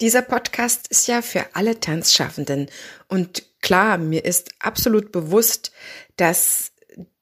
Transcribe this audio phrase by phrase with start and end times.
[0.00, 2.70] Dieser Podcast ist ja für alle Tanzschaffenden.
[3.08, 5.72] Und klar, mir ist absolut bewusst,
[6.16, 6.72] dass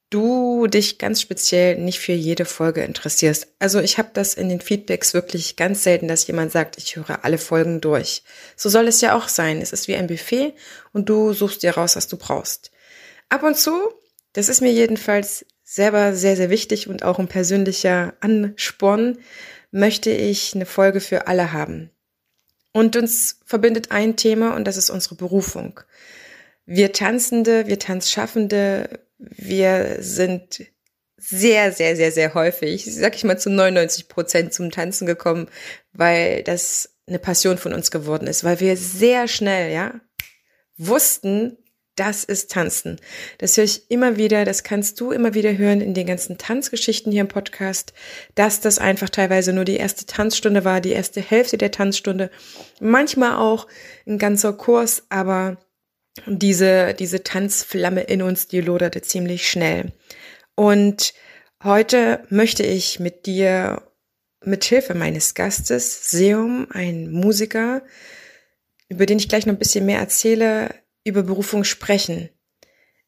[0.09, 3.47] du dich ganz speziell nicht für jede Folge interessierst.
[3.59, 7.23] Also ich habe das in den Feedbacks wirklich ganz selten, dass jemand sagt, ich höre
[7.23, 8.23] alle Folgen durch.
[8.55, 9.61] So soll es ja auch sein.
[9.61, 10.53] Es ist wie ein Buffet
[10.93, 12.71] und du suchst dir raus, was du brauchst.
[13.27, 13.71] Ab und zu,
[14.33, 19.19] das ist mir jedenfalls selber sehr, sehr wichtig und auch ein persönlicher Ansporn,
[19.69, 21.91] möchte ich eine Folge für alle haben.
[22.71, 25.79] Und uns verbindet ein Thema und das ist unsere Berufung.
[26.65, 30.65] Wir Tanzende, wir Tanzschaffende, wir sind
[31.17, 35.49] sehr, sehr, sehr, sehr häufig, sag ich mal zu 99 Prozent zum Tanzen gekommen,
[35.91, 39.99] weil das eine Passion von uns geworden ist, weil wir sehr schnell, ja,
[40.77, 41.57] wussten,
[41.99, 42.97] das ist Tanzen.
[43.39, 47.11] Das höre ich immer wieder, das kannst du immer wieder hören in den ganzen Tanzgeschichten
[47.11, 47.93] hier im Podcast,
[48.35, 52.31] dass das einfach teilweise nur die erste Tanzstunde war, die erste Hälfte der Tanzstunde,
[52.79, 53.67] manchmal auch
[54.07, 55.57] ein ganzer Kurs, aber
[56.25, 59.91] diese, diese Tanzflamme in uns, die loderte ziemlich schnell.
[60.55, 61.13] Und
[61.63, 63.83] heute möchte ich mit dir
[64.43, 67.81] mit Hilfe meines Gastes, Seum, ein Musiker,
[68.87, 70.73] über den ich gleich noch ein bisschen mehr erzähle,
[71.09, 72.29] über Berufung sprechen.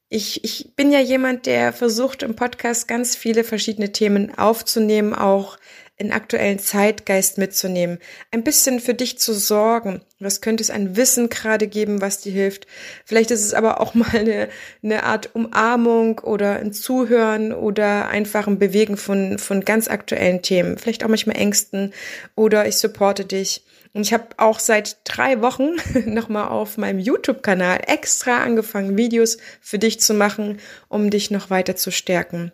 [0.09, 5.57] Ich, ich bin ja jemand, der versucht im Podcast ganz viele verschiedene Themen aufzunehmen, auch
[6.02, 7.99] in aktuellen Zeitgeist mitzunehmen,
[8.31, 10.02] ein bisschen für dich zu sorgen.
[10.19, 12.66] Was könnte es an Wissen gerade geben, was dir hilft?
[13.05, 14.49] Vielleicht ist es aber auch mal eine,
[14.83, 20.77] eine Art Umarmung oder ein Zuhören oder einfach ein Bewegen von, von ganz aktuellen Themen.
[20.79, 21.94] Vielleicht auch manchmal Ängsten
[22.35, 23.63] oder ich supporte dich.
[23.94, 25.75] Und ich habe auch seit drei Wochen
[26.06, 31.75] nochmal auf meinem YouTube-Kanal extra angefangen, Videos für dich zu machen, um dich noch weiter
[31.75, 32.52] zu stärken.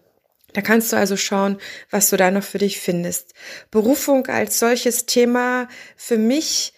[0.54, 1.60] Da kannst du also schauen,
[1.92, 3.34] was du da noch für dich findest.
[3.70, 6.74] Berufung als solches Thema für mich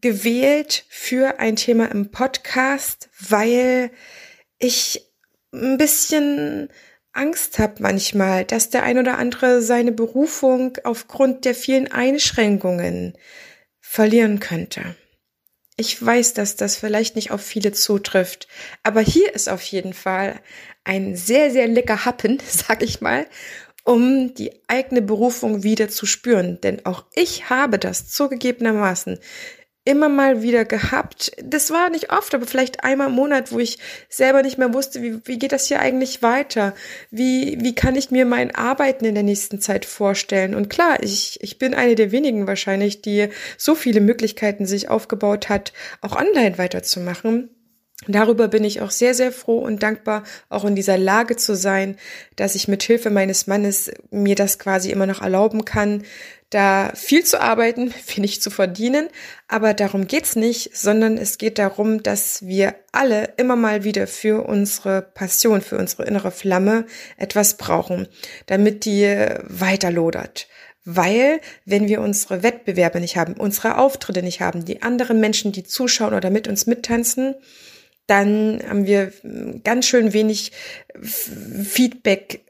[0.00, 3.90] gewählt für ein Thema im Podcast, weil
[4.58, 5.12] ich
[5.52, 6.70] ein bisschen
[7.12, 13.16] Angst habe manchmal, dass der ein oder andere seine Berufung aufgrund der vielen Einschränkungen
[13.92, 14.96] verlieren könnte.
[15.76, 18.48] Ich weiß, dass das vielleicht nicht auf viele zutrifft,
[18.82, 20.40] aber hier ist auf jeden Fall
[20.82, 23.26] ein sehr, sehr lecker Happen, sag ich mal,
[23.84, 26.58] um die eigene Berufung wieder zu spüren.
[26.62, 29.18] Denn auch ich habe das zugegebenermaßen
[29.84, 31.32] immer mal wieder gehabt.
[31.42, 33.78] Das war nicht oft, aber vielleicht einmal im Monat, wo ich
[34.08, 36.74] selber nicht mehr wusste, wie, wie geht das hier eigentlich weiter?
[37.10, 40.54] Wie, wie kann ich mir mein Arbeiten in der nächsten Zeit vorstellen?
[40.54, 43.28] Und klar, ich, ich bin eine der wenigen wahrscheinlich, die
[43.58, 47.50] so viele Möglichkeiten sich aufgebaut hat, auch online weiterzumachen.
[48.08, 51.96] Darüber bin ich auch sehr, sehr froh und dankbar, auch in dieser Lage zu sein,
[52.34, 56.02] dass ich mit Hilfe meines Mannes mir das quasi immer noch erlauben kann,
[56.50, 59.08] da viel zu arbeiten, viel zu verdienen.
[59.46, 64.46] Aber darum geht's nicht, sondern es geht darum, dass wir alle immer mal wieder für
[64.46, 66.86] unsere Passion, für unsere innere Flamme
[67.16, 68.08] etwas brauchen,
[68.46, 69.06] damit die
[69.44, 70.48] weiterlodert.
[70.84, 75.62] Weil, wenn wir unsere Wettbewerbe nicht haben, unsere Auftritte nicht haben, die anderen Menschen, die
[75.62, 77.36] zuschauen oder mit uns mittanzen,
[78.12, 79.10] dann haben wir
[79.64, 80.52] ganz schön wenig
[81.00, 82.44] Feedback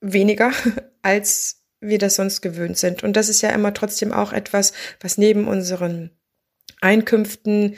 [0.00, 0.52] weniger
[1.02, 3.04] als wir das sonst gewöhnt sind.
[3.04, 6.10] Und das ist ja immer trotzdem auch etwas, was neben unseren
[6.80, 7.76] Einkünften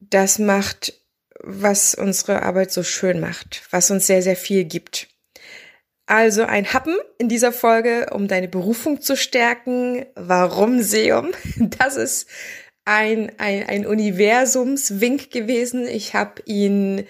[0.00, 0.94] das macht,
[1.42, 5.08] was unsere Arbeit so schön macht, was uns sehr, sehr viel gibt.
[6.06, 10.06] Also ein Happen in dieser Folge, um deine Berufung zu stärken.
[10.14, 11.32] Warum Seum?
[11.78, 12.26] Das ist
[12.90, 15.86] ein, ein, ein Universumswink gewesen.
[15.86, 17.06] Ich habe ihn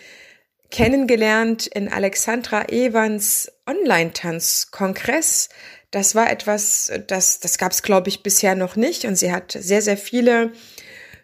[0.70, 5.48] kennengelernt in Alexandra Evans Online-Tanzkongress.
[5.90, 9.06] Das war etwas, das, das gab es, glaube ich, bisher noch nicht.
[9.06, 10.52] Und sie hat sehr, sehr viele,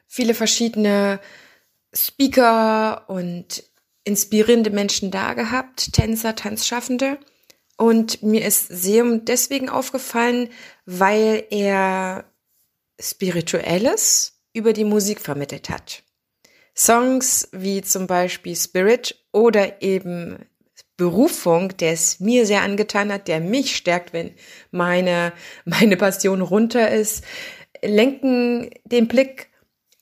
[0.06, 1.20] viele verschiedene
[1.94, 3.62] Speaker und
[4.04, 7.18] inspirierende Menschen da gehabt, Tänzer, Tanzschaffende.
[7.76, 10.48] Und mir ist Seum deswegen aufgefallen,
[10.86, 12.24] weil er
[12.98, 16.03] Spirituelles über die Musik vermittelt hat.
[16.76, 20.38] Songs wie zum Beispiel Spirit oder eben
[20.97, 24.32] Berufung, der es mir sehr angetan hat, der mich stärkt, wenn
[24.70, 25.32] meine,
[25.64, 27.22] meine Passion runter ist,
[27.82, 29.48] lenken den Blick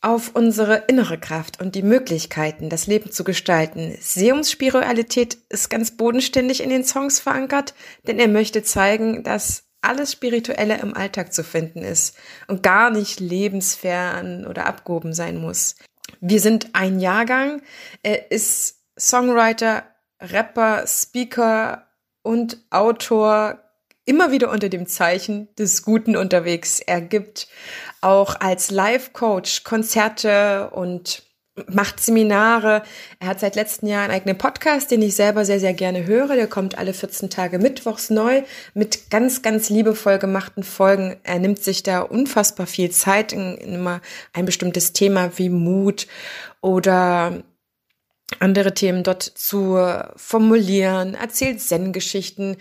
[0.00, 3.96] auf unsere innere Kraft und die Möglichkeiten, das Leben zu gestalten.
[4.00, 7.74] Seumsspiritualität ist ganz bodenständig in den Songs verankert,
[8.06, 12.16] denn er möchte zeigen, dass alles Spirituelle im Alltag zu finden ist
[12.48, 15.76] und gar nicht lebensfern oder abgehoben sein muss.
[16.20, 17.62] Wir sind ein Jahrgang.
[18.02, 19.84] Er ist Songwriter,
[20.20, 21.86] Rapper, Speaker
[22.22, 23.60] und Autor
[24.06, 26.80] immer wieder unter dem Zeichen des Guten unterwegs.
[26.80, 27.48] Er gibt
[28.00, 31.23] auch als Life-Coach Konzerte und
[31.68, 32.82] macht Seminare.
[33.20, 36.34] Er hat seit letztem Jahr einen eigenen Podcast, den ich selber sehr, sehr gerne höre.
[36.34, 38.42] Der kommt alle 14 Tage mittwochs neu
[38.74, 41.16] mit ganz, ganz liebevoll gemachten Folgen.
[41.22, 44.00] Er nimmt sich da unfassbar viel Zeit in, in immer
[44.32, 46.08] ein bestimmtes Thema wie Mut
[46.60, 47.44] oder
[48.40, 49.78] andere Themen dort zu
[50.16, 52.56] formulieren, erzählt Zen-Geschichten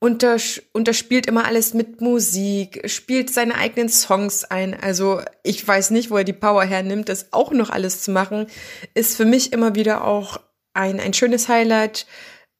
[0.00, 4.74] unters unterspielt immer alles mit Musik, spielt seine eigenen Songs ein.
[4.74, 8.46] Also ich weiß nicht, wo er die Power hernimmt, das auch noch alles zu machen.
[8.94, 10.40] Ist für mich immer wieder auch
[10.72, 12.06] ein, ein schönes Highlight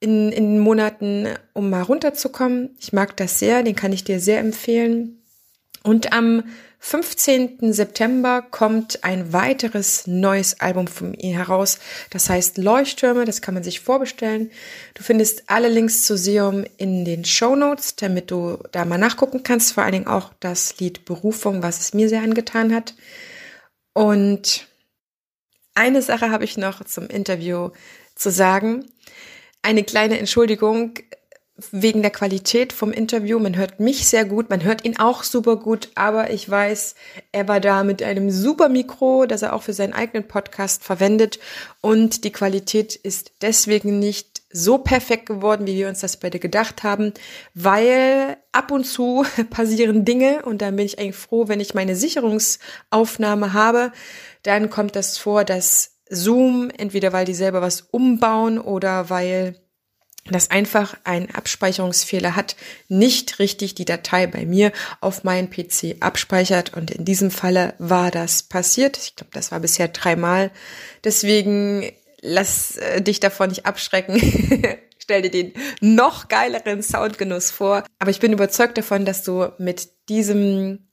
[0.01, 2.77] in, in Monaten, um mal runterzukommen.
[2.79, 5.23] Ich mag das sehr, den kann ich dir sehr empfehlen.
[5.83, 6.45] Und am
[6.82, 7.75] 15.
[7.75, 11.79] September kommt ein weiteres neues Album von ihr heraus.
[12.09, 14.50] Das heißt Leuchttürme, das kann man sich vorbestellen.
[14.94, 19.43] Du findest alle Links zu Seum in den Show Notes, damit du da mal nachgucken
[19.43, 19.75] kannst.
[19.75, 22.94] Vor allen Dingen auch das Lied Berufung, was es mir sehr angetan hat.
[23.93, 24.67] Und
[25.75, 27.71] eine Sache habe ich noch zum Interview
[28.15, 28.91] zu sagen.
[29.61, 30.94] Eine kleine Entschuldigung
[31.73, 33.39] wegen der Qualität vom Interview.
[33.39, 36.95] Man hört mich sehr gut, man hört ihn auch super gut, aber ich weiß,
[37.33, 41.39] er war da mit einem super Mikro, das er auch für seinen eigenen Podcast verwendet
[41.81, 46.83] und die Qualität ist deswegen nicht so perfekt geworden, wie wir uns das beide gedacht
[46.83, 47.12] haben,
[47.55, 51.95] weil ab und zu passieren Dinge und dann bin ich eigentlich froh, wenn ich meine
[51.95, 53.93] Sicherungsaufnahme habe,
[54.43, 59.55] dann kommt das vor, dass Zoom, entweder weil die selber was umbauen oder weil
[60.27, 62.57] das einfach einen Abspeicherungsfehler hat,
[62.89, 66.75] nicht richtig die Datei bei mir auf meinen PC abspeichert.
[66.75, 68.99] Und in diesem Falle war das passiert.
[68.99, 70.51] Ich glaube, das war bisher dreimal.
[71.05, 71.91] Deswegen
[72.21, 74.21] lass äh, dich davon nicht abschrecken.
[74.99, 77.85] Stell dir den noch geileren Soundgenuss vor.
[77.99, 80.87] Aber ich bin überzeugt davon, dass du mit diesem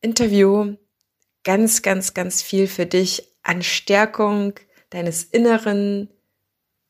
[0.00, 0.76] Interview
[1.44, 4.54] ganz, ganz, ganz viel für dich an Stärkung
[4.90, 6.10] deines Inneren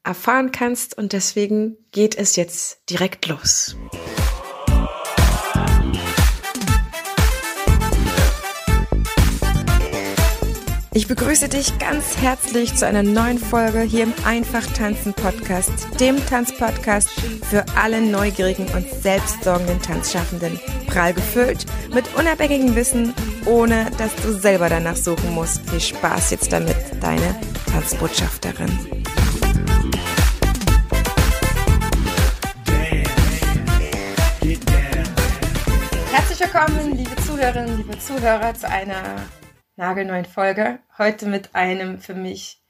[0.04, 3.76] erfahren kannst und deswegen geht es jetzt direkt los.
[10.92, 15.70] Ich begrüße dich ganz herzlich zu einer neuen Folge hier im Einfach Tanzen Podcast,
[16.00, 17.08] dem Tanzpodcast
[17.48, 20.58] für alle neugierigen und selbstsorgenden Tanzschaffenden.
[20.88, 21.64] Prall gefüllt
[21.94, 23.14] mit unabhängigem Wissen,
[23.46, 25.70] ohne dass du selber danach suchen musst.
[25.70, 29.00] Viel Spaß jetzt damit, deine Tanzbotschafterin.
[36.60, 39.26] Willkommen, liebe Zuhörerinnen, liebe Zuhörer, zu einer
[39.76, 40.78] nagelneuen Folge.
[40.98, 42.60] Heute mit einem für mich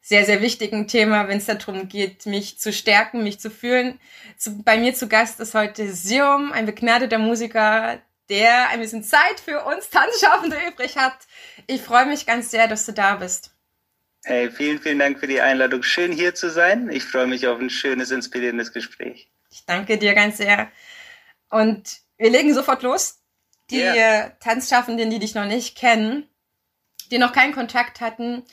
[0.00, 4.00] sehr, sehr wichtigen Thema, wenn es darum geht, mich zu stärken, mich zu fühlen.
[4.38, 8.00] Zu, bei mir zu Gast ist heute Sium, ein begnadeter Musiker,
[8.30, 11.18] der ein bisschen Zeit für uns Tanzschaffende übrig hat.
[11.66, 13.50] Ich freue mich ganz sehr, dass du da bist.
[14.24, 15.82] Hey, vielen, vielen Dank für die Einladung.
[15.82, 16.88] Schön hier zu sein.
[16.90, 19.30] Ich freue mich auf ein schönes, inspirierendes Gespräch.
[19.50, 20.72] Ich danke dir ganz sehr.
[21.50, 23.20] Und wir legen sofort los.
[23.70, 24.30] Die yeah.
[24.40, 26.28] Tanzschaffenden, die dich noch nicht kennen,
[27.10, 28.44] die noch keinen Kontakt hatten,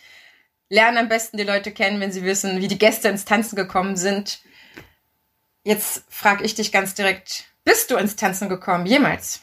[0.69, 3.95] lernen am besten die Leute kennen, wenn sie wissen, wie die Gäste ins Tanzen gekommen
[3.95, 4.41] sind.
[5.63, 9.42] Jetzt frage ich dich ganz direkt, bist du ins Tanzen gekommen, jemals?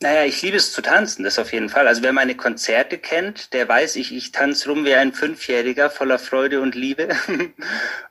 [0.00, 1.86] Naja, ich liebe es zu tanzen, das auf jeden Fall.
[1.86, 6.18] Also wer meine Konzerte kennt, der weiß, ich, ich tanze rum wie ein Fünfjähriger voller
[6.18, 7.08] Freude und Liebe.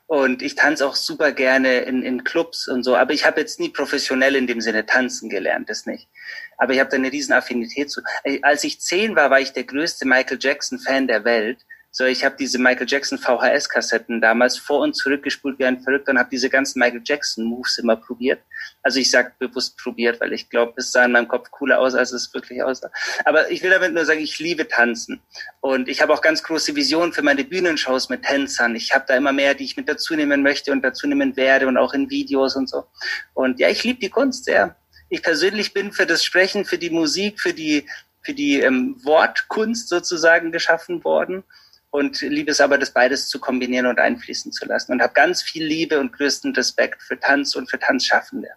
[0.06, 2.96] und ich tanze auch super gerne in, in Clubs und so.
[2.96, 6.08] Aber ich habe jetzt nie professionell in dem Sinne tanzen gelernt, das nicht.
[6.56, 8.00] Aber ich habe da eine riesen Affinität zu.
[8.40, 11.58] Als ich zehn war, war ich der größte Michael Jackson-Fan der Welt.
[11.94, 16.18] So, ich habe diese Michael Jackson VHS-Kassetten damals vor und zurückgespult wie ein Verrückter und
[16.18, 18.40] habe diese ganzen Michael Jackson-Moves immer probiert.
[18.82, 21.94] Also ich sage bewusst probiert, weil ich glaube, es sah in meinem Kopf cooler aus,
[21.94, 22.90] als es wirklich aussah.
[23.26, 25.20] Aber ich will damit nur sagen, ich liebe Tanzen.
[25.60, 28.74] Und ich habe auch ganz große Visionen für meine Bühnenshows mit Tänzern.
[28.74, 31.66] Ich habe da immer mehr, die ich mit dazu nehmen möchte und dazu nehmen werde
[31.66, 32.86] und auch in Videos und so.
[33.34, 34.76] Und ja, ich liebe die Kunst sehr.
[35.10, 37.86] Ich persönlich bin für das Sprechen, für die Musik, für die,
[38.22, 41.44] für die ähm, Wortkunst sozusagen geschaffen worden
[41.92, 45.42] und liebe es aber, das beides zu kombinieren und einfließen zu lassen und habe ganz
[45.42, 48.48] viel Liebe und größten Respekt für Tanz und für Tanzschaffende.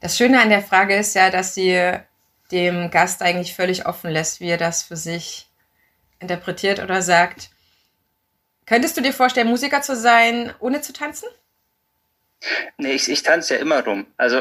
[0.00, 1.80] Das Schöne an der Frage ist ja, dass sie
[2.50, 5.48] dem Gast eigentlich völlig offen lässt, wie er das für sich
[6.18, 7.50] interpretiert oder sagt.
[8.66, 11.28] Könntest du dir vorstellen, Musiker zu sein, ohne zu tanzen?
[12.78, 14.06] Nee, ich, ich tanze ja immer rum.
[14.16, 14.40] Also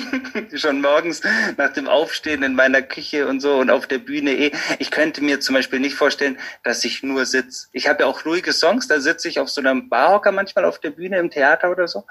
[0.54, 1.20] schon morgens
[1.56, 4.52] nach dem Aufstehen in meiner Küche und so und auf der Bühne eh.
[4.78, 7.66] Ich könnte mir zum Beispiel nicht vorstellen, dass ich nur sitze.
[7.72, 10.78] Ich habe ja auch ruhige Songs, da sitze ich auf so einem Barhocker manchmal auf
[10.78, 12.04] der Bühne im Theater oder so.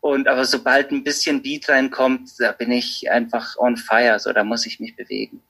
[0.00, 4.18] Und aber sobald ein bisschen Beat reinkommt, da bin ich einfach on fire.
[4.18, 5.42] So, da muss ich mich bewegen.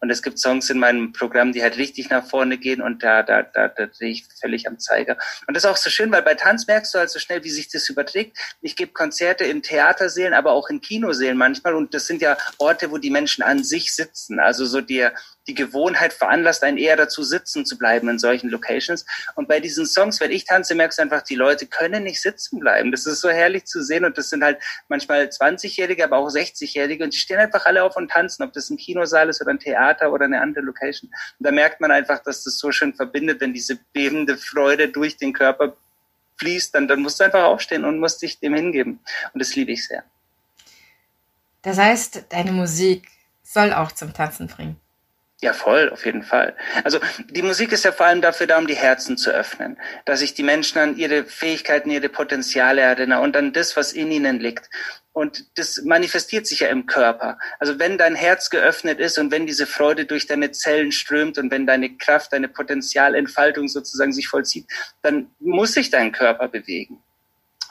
[0.00, 3.22] Und es gibt Songs in meinem Programm, die halt richtig nach vorne gehen und da,
[3.22, 5.18] da, da, da drehe ich völlig am Zeiger.
[5.46, 7.50] Und das ist auch so schön, weil bei Tanz merkst du halt so schnell, wie
[7.50, 8.36] sich das überträgt.
[8.62, 11.74] Ich gebe Konzerte in Theatersälen, aber auch in Kinosälen manchmal.
[11.74, 14.40] Und das sind ja Orte, wo die Menschen an sich sitzen.
[14.40, 15.12] Also so dir,
[15.46, 19.04] die Gewohnheit veranlasst einen eher dazu sitzen zu bleiben in solchen Locations.
[19.34, 22.60] Und bei diesen Songs, wenn ich tanze, merkst du einfach, die Leute können nicht sitzen
[22.60, 22.90] bleiben.
[22.90, 27.04] Das ist so herrlich zu sehen und das sind halt manchmal 20-Jährige, aber auch 60-Jährige
[27.04, 29.58] und die stehen einfach alle auf und tanzen, ob das ein Kinosaal ist oder ein
[29.58, 31.10] Theater oder eine andere Location.
[31.38, 35.16] Und da merkt man einfach, dass das so schön verbindet, wenn diese bebende Freude durch
[35.16, 35.76] den Körper
[36.36, 39.00] fließt, dann, dann musst du einfach aufstehen und musst dich dem hingeben.
[39.32, 40.04] Und das liebe ich sehr.
[41.62, 43.08] Das heißt, deine Musik
[43.42, 44.80] soll auch zum Tanzen bringen.
[45.42, 46.54] Ja, voll, auf jeden Fall.
[46.84, 46.98] Also
[47.30, 50.34] die Musik ist ja vor allem dafür da, um die Herzen zu öffnen, dass sich
[50.34, 54.68] die Menschen an ihre Fähigkeiten, ihre Potenziale erinnern und an das, was in ihnen liegt.
[55.12, 57.38] Und das manifestiert sich ja im Körper.
[57.58, 61.50] Also wenn dein Herz geöffnet ist und wenn diese Freude durch deine Zellen strömt und
[61.50, 64.66] wenn deine Kraft, deine Potenzialentfaltung sozusagen sich vollzieht,
[65.00, 67.02] dann muss sich dein Körper bewegen.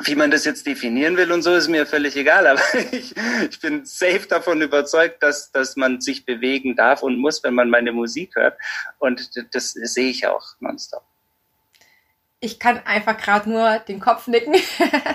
[0.03, 2.48] Wie man das jetzt definieren will und so, ist mir völlig egal.
[2.48, 3.13] Aber ich,
[3.50, 7.70] ich bin safe davon überzeugt, dass, dass man sich bewegen darf und muss, wenn man
[7.70, 8.58] meine Musik hört.
[8.98, 11.03] Und das sehe ich auch nonstop.
[12.39, 14.56] Ich kann einfach gerade nur den Kopf nicken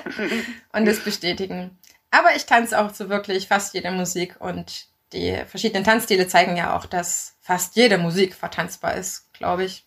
[0.73, 1.79] und das bestätigen.
[2.11, 6.77] Aber ich tanze auch zu wirklich fast jeder Musik und die verschiedenen Tanzstile zeigen ja
[6.77, 9.85] auch, dass fast jede Musik vertanzbar ist, glaube ich.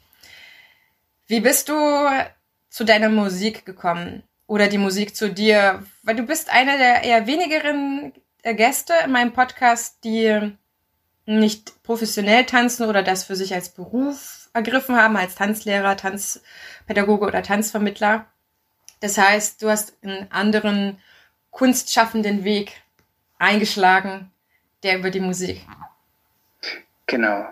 [1.28, 2.10] Wie bist du
[2.70, 4.24] zu deiner Musik gekommen?
[4.48, 5.84] Oder die Musik zu dir?
[6.04, 10.54] Weil du bist einer der eher wenigeren äh, Gäste in meinem Podcast, die
[11.26, 17.44] nicht professionell tanzen oder das für sich als Beruf ergriffen haben, als Tanzlehrer, Tanzpädagoge oder
[17.44, 18.26] Tanzvermittler.
[19.02, 21.00] Das heißt, du hast einen anderen
[21.52, 22.82] kunstschaffenden Weg
[23.38, 24.32] eingeschlagen,
[24.84, 25.66] der über die Musik.
[27.06, 27.46] Genau.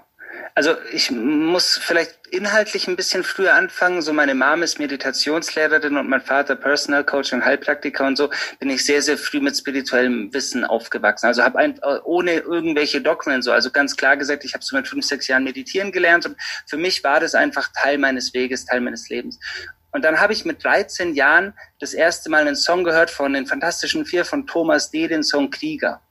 [0.57, 4.01] Also ich muss vielleicht inhaltlich ein bisschen früher anfangen.
[4.01, 8.69] So meine Mom ist Meditationslehrerin und mein Vater Personal Coach und Heilpraktiker und so bin
[8.69, 11.27] ich sehr, sehr früh mit spirituellem Wissen aufgewachsen.
[11.27, 14.87] Also habe ein, ohne irgendwelche Dogmen so, also ganz klar gesagt, ich habe so mit
[14.87, 18.79] fünf, sechs Jahren meditieren gelernt und für mich war das einfach Teil meines Weges, Teil
[18.79, 19.37] meines Lebens.
[19.91, 23.45] Und dann habe ich mit 13 Jahren das erste Mal einen Song gehört von den
[23.45, 26.01] Fantastischen Vier von Thomas D., den Song Krieger.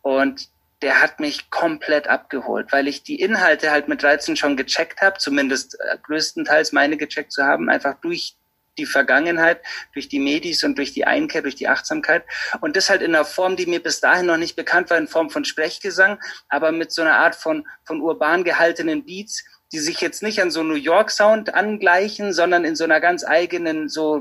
[0.00, 0.48] Und
[0.84, 5.16] der hat mich komplett abgeholt, weil ich die Inhalte halt mit 13 schon gecheckt habe,
[5.18, 8.36] zumindest äh, größtenteils meine gecheckt zu haben, einfach durch
[8.76, 9.62] die Vergangenheit,
[9.94, 12.24] durch die Medis und durch die Einkehr, durch die Achtsamkeit.
[12.60, 15.08] Und das halt in einer Form, die mir bis dahin noch nicht bekannt war, in
[15.08, 20.02] Form von Sprechgesang, aber mit so einer Art von, von urban gehaltenen Beats, die sich
[20.02, 24.20] jetzt nicht an so New York Sound angleichen, sondern in so einer ganz eigenen, so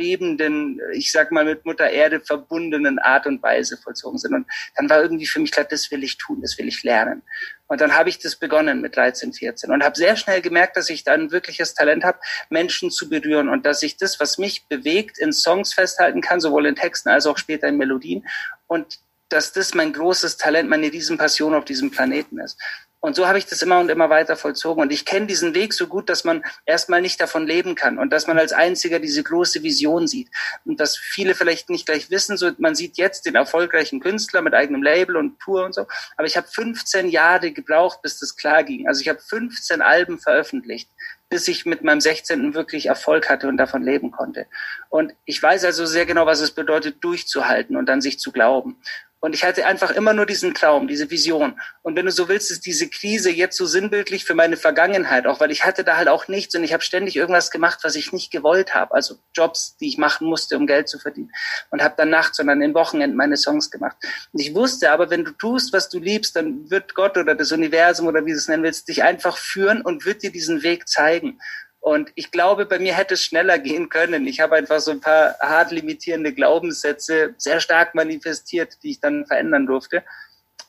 [0.00, 4.34] bebenden, ich sag mal, mit Mutter Erde verbundenen Art und Weise vollzogen sind.
[4.34, 7.22] Und dann war irgendwie für mich klar, das will ich tun, das will ich lernen.
[7.66, 10.88] Und dann habe ich das begonnen mit 13, 14 und habe sehr schnell gemerkt, dass
[10.88, 14.66] ich da ein wirkliches Talent habe, Menschen zu berühren und dass ich das, was mich
[14.68, 18.26] bewegt, in Songs festhalten kann, sowohl in Texten als auch später in Melodien.
[18.66, 22.58] Und dass das mein großes Talent, meine Riesenpassion auf diesem Planeten ist.
[23.00, 24.82] Und so habe ich das immer und immer weiter vollzogen.
[24.82, 28.10] Und ich kenne diesen Weg so gut, dass man erstmal nicht davon leben kann und
[28.10, 30.28] dass man als einziger diese große Vision sieht.
[30.66, 34.52] Und dass viele vielleicht nicht gleich wissen, so man sieht jetzt den erfolgreichen Künstler mit
[34.52, 35.86] eigenem Label und Tour und so.
[36.16, 38.86] Aber ich habe 15 Jahre gebraucht, bis das klar ging.
[38.86, 40.90] Also ich habe 15 Alben veröffentlicht
[41.30, 42.54] bis ich mit meinem 16.
[42.54, 44.46] wirklich Erfolg hatte und davon leben konnte.
[44.88, 48.82] Und ich weiß also sehr genau, was es bedeutet, durchzuhalten und an sich zu glauben.
[49.20, 51.60] Und ich hatte einfach immer nur diesen Traum, diese Vision.
[51.82, 55.40] Und wenn du so willst, ist diese Krise jetzt so sinnbildlich für meine Vergangenheit, auch
[55.40, 58.12] weil ich hatte da halt auch nichts und ich habe ständig irgendwas gemacht, was ich
[58.12, 58.94] nicht gewollt habe.
[58.94, 61.30] Also Jobs, die ich machen musste, um Geld zu verdienen.
[61.70, 63.96] Und habe dann nachts und dann in Wochenenden meine Songs gemacht.
[64.32, 67.52] Und ich wusste aber, wenn du tust, was du liebst, dann wird Gott oder das
[67.52, 70.88] Universum oder wie du es nennen willst, dich einfach führen und wird dir diesen Weg
[70.88, 71.38] zeigen.
[71.80, 74.26] Und ich glaube, bei mir hätte es schneller gehen können.
[74.26, 79.26] Ich habe einfach so ein paar hart limitierende Glaubenssätze sehr stark manifestiert, die ich dann
[79.26, 80.04] verändern durfte.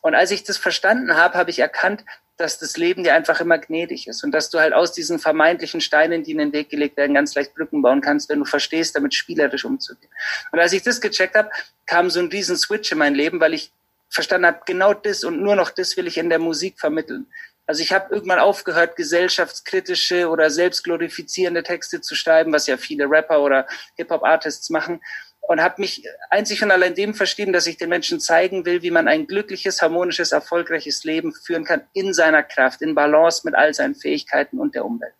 [0.01, 2.05] Und als ich das verstanden habe, habe ich erkannt,
[2.37, 5.79] dass das Leben dir einfach immer gnädig ist und dass du halt aus diesen vermeintlichen
[5.79, 8.95] Steinen, die in den Weg gelegt werden, ganz leicht Brücken bauen kannst, wenn du verstehst,
[8.95, 10.09] damit spielerisch umzugehen.
[10.51, 11.51] Und als ich das gecheckt habe,
[11.85, 13.71] kam so ein riesen Switch in mein Leben, weil ich
[14.09, 17.27] verstanden habe, genau das und nur noch das will ich in der Musik vermitteln.
[17.71, 23.41] Also ich habe irgendwann aufgehört, gesellschaftskritische oder selbstglorifizierende Texte zu schreiben, was ja viele Rapper
[23.41, 24.99] oder Hip-Hop-Artists machen.
[25.39, 28.91] und habe mich einzig und allein dem verschrieben, dass ich den Menschen zeigen will, wie
[28.91, 33.73] man ein glückliches, harmonisches, erfolgreiches Leben führen kann in seiner Kraft, in Balance mit all
[33.73, 35.13] seinen Fähigkeiten und der Umwelt.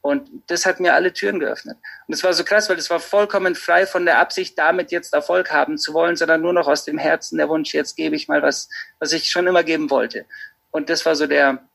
[0.00, 1.78] Und das hat mir alle Türen geöffnet.
[2.08, 5.14] Und es war so krass, weil es war vollkommen frei von der Absicht, damit jetzt
[5.14, 8.26] Erfolg haben zu wollen, sondern nur noch aus dem Herzen der Wunsch, jetzt gebe ich
[8.26, 8.68] mal was,
[8.98, 10.26] was ich schon immer geben wollte.
[10.72, 11.68] Und das war so der,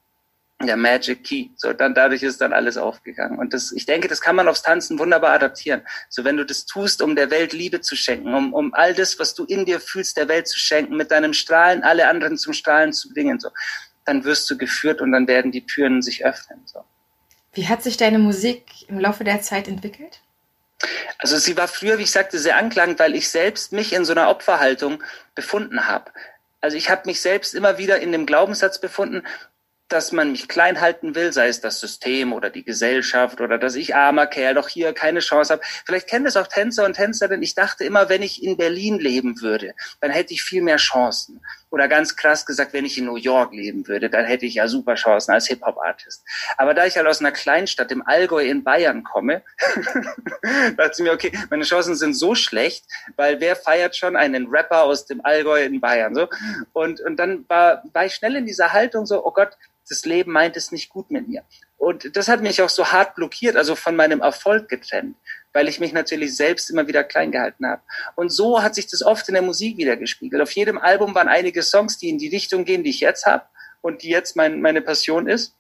[0.60, 1.50] der Magic Key.
[1.56, 3.38] So, dann dadurch ist dann alles aufgegangen.
[3.38, 5.82] Und das, ich denke, das kann man aufs Tanzen wunderbar adaptieren.
[6.10, 9.20] So, wenn du das tust, um der Welt Liebe zu schenken, um, um all das,
[9.20, 12.54] was du in dir fühlst, der Welt zu schenken, mit deinem Strahlen alle anderen zum
[12.54, 13.50] Strahlen zu bringen, so,
[14.06, 16.62] dann wirst du geführt und dann werden die Türen sich öffnen.
[16.66, 16.84] So.
[17.54, 20.22] Wie hat sich deine Musik im Laufe der Zeit entwickelt?
[21.20, 24.14] Also sie war früher, wie ich sagte, sehr anklagend, weil ich selbst mich in so
[24.14, 25.04] einer Opferhaltung
[25.36, 26.12] befunden habe.
[26.62, 29.24] Also ich habe mich selbst immer wieder in dem Glaubenssatz befunden,
[29.89, 33.75] dass man mich klein halten will, sei es das System oder die Gesellschaft oder dass
[33.75, 35.63] ich armer Kerl doch hier keine Chance habe.
[35.86, 37.44] Vielleicht kennen das auch Tänzer und Tänzerinnen.
[37.44, 41.41] Ich dachte immer, wenn ich in Berlin leben würde, dann hätte ich viel mehr Chancen.
[41.69, 44.67] Oder ganz krass gesagt, wenn ich in New York leben würde, dann hätte ich ja
[44.67, 46.24] super Chancen als Hip-Hop-Artist.
[46.57, 49.43] Aber da ich halt aus einer Kleinstadt im Allgäu in Bayern komme,
[50.77, 54.83] dachte ich mir, okay, meine Chancen sind so schlecht, weil wer feiert schon einen Rapper
[54.83, 56.15] aus dem Allgäu in Bayern?
[56.15, 56.29] So
[56.74, 59.57] und und dann war war ich schnell in dieser Haltung so, oh Gott,
[59.89, 61.43] das Leben meint es nicht gut mit mir.
[61.77, 65.15] Und das hat mich auch so hart blockiert, also von meinem Erfolg getrennt,
[65.54, 67.82] weil ich mich natürlich selbst immer wieder klein gehalten habe.
[68.16, 70.42] Und so hat sich das oft in der Musik wieder gespiegelt.
[70.42, 73.46] Auf jedem Album waren einige Songs, die in die Richtung gehen, die ich jetzt habe
[73.82, 75.54] und die jetzt mein, meine Passion ist.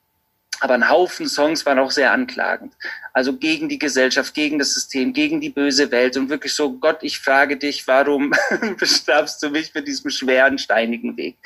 [0.59, 2.73] Aber ein Haufen Songs waren auch sehr anklagend.
[3.13, 6.99] Also gegen die Gesellschaft, gegen das System, gegen die böse Welt und wirklich so, Gott,
[7.01, 8.33] ich frage dich, warum
[8.79, 11.37] bestrafst du mich mit diesem schweren, steinigen Weg?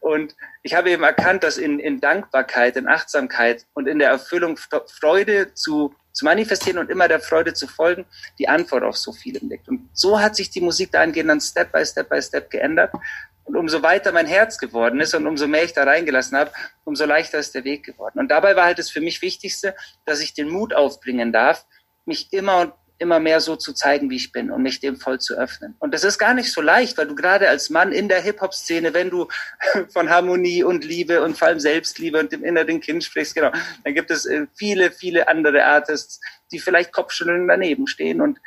[0.00, 4.58] Und ich habe eben erkannt, dass in, in Dankbarkeit, in Achtsamkeit und in der Erfüllung
[4.88, 8.04] Freude zu, zu manifestieren und immer der Freude zu folgen,
[8.40, 9.68] die Antwort auf so vielem liegt.
[9.68, 12.92] Und so hat sich die Musik dahingehend dann Step by Step by Step geändert.
[13.44, 16.50] Und umso weiter mein Herz geworden ist und umso mehr ich da reingelassen habe,
[16.84, 18.18] umso leichter ist der Weg geworden.
[18.18, 21.64] Und dabei war halt das für mich Wichtigste, dass ich den Mut aufbringen darf,
[22.04, 25.20] mich immer und immer mehr so zu zeigen, wie ich bin und mich dem voll
[25.20, 25.76] zu öffnen.
[25.78, 28.92] Und das ist gar nicht so leicht, weil du gerade als Mann in der Hip-Hop-Szene,
[28.92, 29.28] wenn du
[29.88, 33.52] von Harmonie und Liebe und vor allem Selbstliebe und dem inneren Kind sprichst, genau,
[33.84, 38.38] dann gibt es äh, viele, viele andere Artists, die vielleicht Kopfschütteln daneben stehen und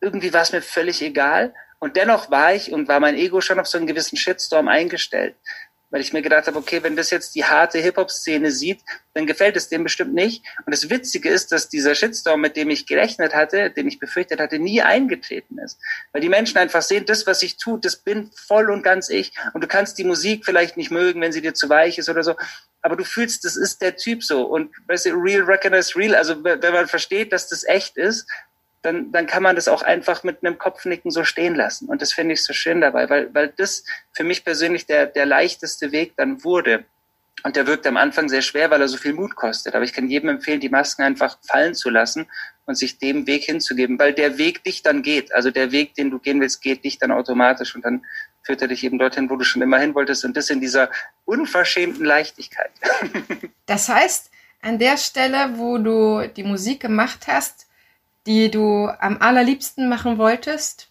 [0.00, 3.60] irgendwie war es mir völlig egal, und dennoch war ich und war mein Ego schon
[3.60, 5.36] auf so einen gewissen Shitstorm eingestellt.
[5.96, 8.82] Weil ich mir gedacht habe, okay, wenn das jetzt die harte Hip-Hop-Szene sieht,
[9.14, 10.44] dann gefällt es dem bestimmt nicht.
[10.66, 14.38] Und das Witzige ist, dass dieser Shitstorm, mit dem ich gerechnet hatte, den ich befürchtet
[14.38, 15.78] hatte, nie eingetreten ist.
[16.12, 19.32] Weil die Menschen einfach sehen, das, was ich tue, das bin voll und ganz ich.
[19.54, 22.22] Und du kannst die Musik vielleicht nicht mögen, wenn sie dir zu weich ist oder
[22.22, 22.34] so.
[22.82, 24.42] Aber du fühlst, das ist der Typ so.
[24.42, 26.14] Und weißt du, real recognize real.
[26.14, 28.28] Also wenn man versteht, dass das echt ist,
[28.86, 31.88] dann, dann kann man das auch einfach mit einem Kopfnicken so stehen lassen.
[31.88, 35.26] Und das finde ich so schön dabei, weil, weil das für mich persönlich der, der
[35.26, 36.84] leichteste Weg dann wurde.
[37.42, 39.74] Und der wirkt am Anfang sehr schwer, weil er so viel Mut kostet.
[39.74, 42.28] Aber ich kann jedem empfehlen, die Masken einfach fallen zu lassen
[42.64, 45.34] und sich dem Weg hinzugeben, weil der Weg dich dann geht.
[45.34, 48.04] Also der Weg, den du gehen willst, geht dich dann automatisch und dann
[48.44, 50.90] führt er dich eben dorthin, wo du schon immer hin wolltest und das in dieser
[51.24, 52.70] unverschämten Leichtigkeit.
[53.66, 54.30] Das heißt,
[54.62, 57.65] an der Stelle, wo du die Musik gemacht hast,
[58.26, 60.88] die du am allerliebsten machen wolltest,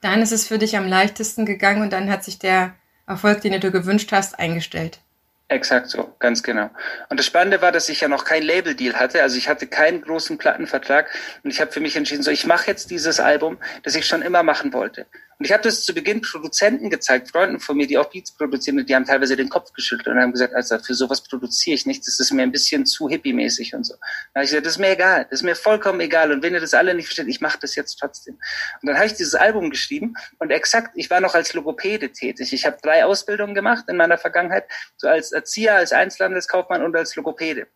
[0.00, 2.74] dann ist es für dich am leichtesten gegangen und dann hat sich der
[3.06, 5.00] Erfolg, den du dir gewünscht hast, eingestellt.
[5.48, 6.70] Exakt so, ganz genau.
[7.08, 9.22] Und das Spannende war, dass ich ja noch kein Label-Deal hatte.
[9.22, 11.08] Also ich hatte keinen großen Plattenvertrag
[11.44, 14.22] und ich habe für mich entschieden, so ich mache jetzt dieses Album, das ich schon
[14.22, 15.06] immer machen wollte.
[15.38, 18.78] Und ich habe das zu Beginn Produzenten gezeigt, Freunden von mir, die auch Beats produzieren,
[18.78, 21.84] und die haben teilweise den Kopf geschüttelt und haben gesagt, also für sowas produziere ich
[21.84, 23.94] nicht, das ist mir ein bisschen zu hippie-mäßig und so.
[23.94, 26.32] Da habe ich gesagt, das ist mir egal, das ist mir vollkommen egal.
[26.32, 28.34] Und wenn ihr das alle nicht versteht, ich mache das jetzt trotzdem.
[28.80, 32.54] Und dann habe ich dieses Album geschrieben und exakt, ich war noch als Logopäde tätig.
[32.54, 34.64] Ich habe drei Ausbildungen gemacht in meiner Vergangenheit,
[34.96, 37.66] so als Erzieher, als Einzelhandelskaufmann und als Logopäde.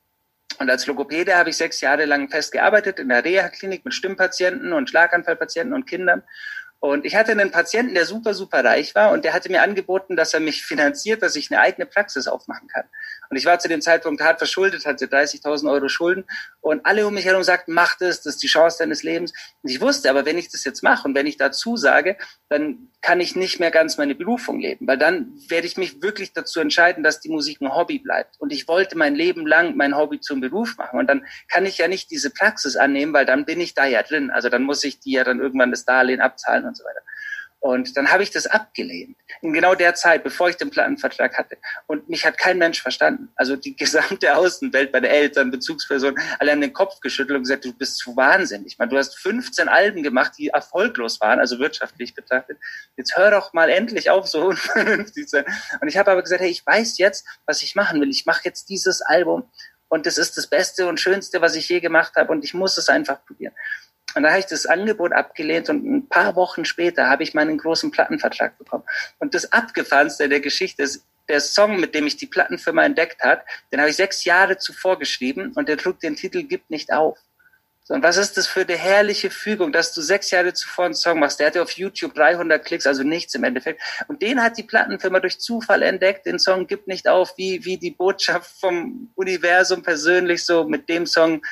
[0.59, 4.91] Und als Logopäde habe ich sechs Jahre lang festgearbeitet in der Reha-Klinik mit Stimmpatienten und
[4.91, 6.23] Schlaganfallpatienten und Kindern.
[6.81, 10.17] Und ich hatte einen Patienten, der super, super reich war und der hatte mir angeboten,
[10.17, 12.85] dass er mich finanziert, dass ich eine eigene Praxis aufmachen kann.
[13.31, 16.25] Und ich war zu dem Zeitpunkt hart verschuldet, hatte 30.000 Euro Schulden
[16.61, 19.33] und alle um mich herum sagten, mach das, das ist die Chance deines Lebens.
[19.63, 22.17] Und ich wusste aber, wenn ich das jetzt mache und wenn ich dazu sage,
[22.49, 26.33] dann kann ich nicht mehr ganz meine Berufung leben, weil dann werde ich mich wirklich
[26.33, 28.41] dazu entscheiden, dass die Musik ein Hobby bleibt.
[28.41, 30.99] Und ich wollte mein Leben lang mein Hobby zum Beruf machen.
[30.99, 34.03] Und dann kann ich ja nicht diese Praxis annehmen, weil dann bin ich da ja
[34.03, 34.33] drin.
[34.33, 37.01] Also dann muss ich die ja dann irgendwann das Darlehen abzahlen und so weiter.
[37.61, 39.19] Und dann habe ich das abgelehnt.
[39.43, 41.59] In genau der Zeit, bevor ich den Plattenvertrag hatte.
[41.87, 43.31] Und mich hat kein Mensch verstanden.
[43.37, 47.67] Also die gesamte Außenwelt, bei den Eltern, Bezugspersonen, alle haben den Kopf geschüttelt und gesagt,
[47.67, 48.73] du bist zu wahnsinnig.
[48.73, 52.59] Ich meine, du hast 15 Alben gemacht, die erfolglos waren, also wirtschaftlich betrachtet.
[52.97, 55.45] Jetzt hör doch mal endlich auf, so unvernünftig zu sein.
[55.83, 58.09] Und ich habe aber gesagt, hey, ich weiß jetzt, was ich machen will.
[58.09, 59.51] Ich mache jetzt dieses Album
[59.91, 62.79] und das ist das Beste und Schönste, was ich je gemacht habe und ich muss
[62.79, 63.53] es einfach probieren.
[64.15, 67.59] Und da habe ich das Angebot abgelehnt und ein paar Wochen später habe ich meinen
[67.59, 68.85] großen Plattenvertrag bekommen.
[69.19, 73.45] Und das Abgefahrenste der Geschichte ist, der Song, mit dem ich die Plattenfirma entdeckt hat,
[73.71, 77.19] den habe ich sechs Jahre zuvor geschrieben und der trug den Titel Gibt nicht auf.
[77.85, 80.95] So, und was ist das für eine herrliche Fügung, dass du sechs Jahre zuvor einen
[80.95, 81.41] Song machst?
[81.41, 83.81] Der hatte auf YouTube 300 Klicks, also nichts im Endeffekt.
[84.07, 86.27] Und den hat die Plattenfirma durch Zufall entdeckt.
[86.27, 91.07] Den Song Gibt nicht auf, wie, wie die Botschaft vom Universum persönlich so mit dem
[91.07, 91.43] Song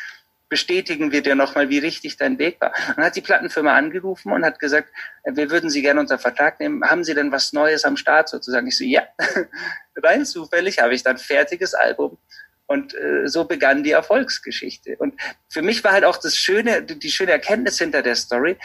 [0.48, 2.72] bestätigen wir dir nochmal, wie richtig dein Weg war.
[2.96, 4.90] Dann hat die Plattenfirma angerufen und hat gesagt,
[5.24, 6.82] wir würden Sie gerne unter Vertrag nehmen.
[6.84, 8.66] Haben Sie denn was Neues am Start sozusagen?
[8.66, 9.02] Ich so, ja.
[9.96, 12.18] Rein zufällig habe ich dann fertiges Album.
[12.66, 14.96] Und äh, so begann die Erfolgsgeschichte.
[14.98, 18.58] Und für mich war halt auch das schöne, die schöne Erkenntnis hinter der Story.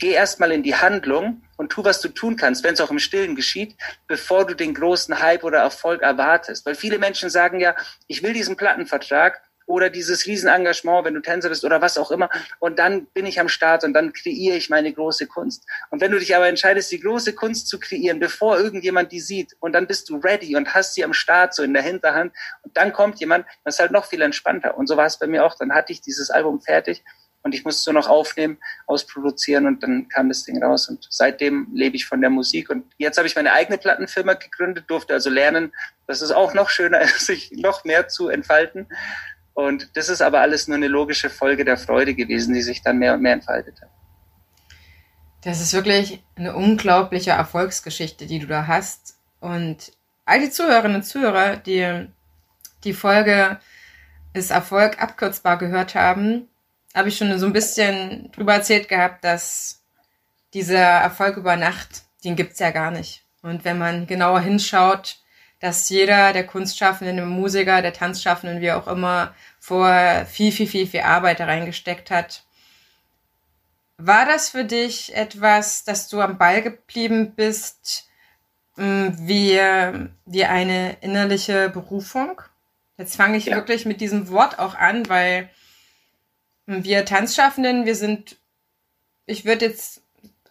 [0.00, 2.98] Geh erstmal in die Handlung und tu, was du tun kannst, wenn es auch im
[2.98, 3.76] Stillen geschieht,
[4.08, 6.66] bevor du den großen Hype oder Erfolg erwartest.
[6.66, 7.76] Weil viele Menschen sagen ja,
[8.08, 12.28] ich will diesen Plattenvertrag, oder dieses Riesenengagement, wenn du Tänzer bist oder was auch immer.
[12.58, 15.66] Und dann bin ich am Start und dann kreiere ich meine große Kunst.
[15.90, 19.56] Und wenn du dich aber entscheidest, die große Kunst zu kreieren, bevor irgendjemand die sieht,
[19.60, 22.76] und dann bist du ready und hast sie am Start, so in der Hinterhand, und
[22.76, 24.76] dann kommt jemand, das ist halt noch viel entspannter.
[24.76, 25.56] Und so war es bei mir auch.
[25.56, 27.02] Dann hatte ich dieses Album fertig
[27.44, 30.88] und ich musste es nur noch aufnehmen, ausproduzieren und dann kam das Ding raus.
[30.88, 32.70] Und seitdem lebe ich von der Musik.
[32.70, 35.72] Und jetzt habe ich meine eigene Plattenfirma gegründet, durfte also lernen,
[36.06, 38.88] dass es auch noch schöner ist, sich noch mehr zu entfalten.
[39.54, 42.98] Und das ist aber alles nur eine logische Folge der Freude gewesen, die sich dann
[42.98, 43.88] mehr und mehr entfaltet hat.
[45.42, 49.16] Das ist wirklich eine unglaubliche Erfolgsgeschichte, die du da hast.
[49.40, 49.92] Und
[50.24, 52.08] all die Zuhörerinnen und Zuhörer, die
[52.82, 53.60] die Folge
[54.32, 56.48] ist Erfolg abkürzbar gehört haben,
[56.94, 59.82] habe ich schon so ein bisschen drüber erzählt gehabt, dass
[60.54, 63.24] dieser Erfolg über Nacht, den gibt's ja gar nicht.
[63.42, 65.18] Und wenn man genauer hinschaut,
[65.60, 70.86] dass jeder der Kunstschaffenden, der Musiker, der Tanzschaffenden, wie auch immer, vor viel, viel, viel,
[70.86, 72.44] viel Arbeit da reingesteckt hat.
[73.96, 78.08] War das für dich etwas, dass du am Ball geblieben bist,
[78.76, 79.60] hm, wie,
[80.26, 82.42] wie eine innerliche Berufung?
[82.98, 83.56] Jetzt fange ich ja.
[83.56, 85.48] wirklich mit diesem Wort auch an, weil
[86.66, 88.36] wir Tanzschaffenden, wir sind,
[89.26, 90.02] ich würde jetzt,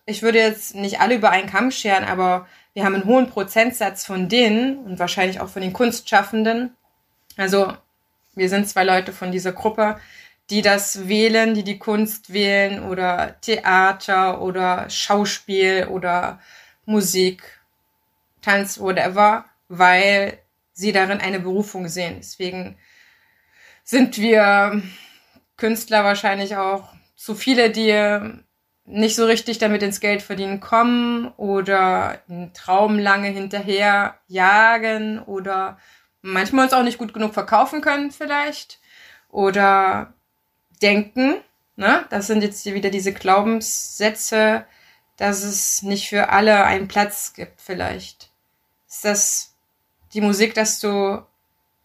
[0.06, 4.06] ich würde jetzt nicht alle über einen Kamm scheren, aber wir haben einen hohen Prozentsatz
[4.06, 6.76] von denen und wahrscheinlich auch von den Kunstschaffenden.
[7.38, 7.74] Also
[8.36, 9.98] wir sind zwei Leute von dieser Gruppe,
[10.50, 16.40] die das wählen, die die Kunst wählen oder Theater oder Schauspiel oder
[16.86, 17.44] Musik,
[18.42, 20.40] Tanz, whatever, weil
[20.74, 22.16] sie darin eine Berufung sehen.
[22.18, 22.78] Deswegen
[23.84, 24.82] sind wir
[25.58, 27.92] Künstler wahrscheinlich auch zu viele, die
[28.86, 35.78] nicht so richtig damit ins Geld verdienen kommen oder einen Traum lange hinterher jagen oder
[36.22, 38.80] manchmal uns auch nicht gut genug verkaufen können vielleicht
[39.30, 40.14] oder
[40.82, 41.36] denken,
[41.76, 42.06] ne?
[42.10, 44.66] Das sind jetzt wieder diese Glaubenssätze,
[45.18, 48.32] dass es nicht für alle einen Platz gibt vielleicht.
[48.88, 49.56] Ist das
[50.14, 51.26] die Musik, dass du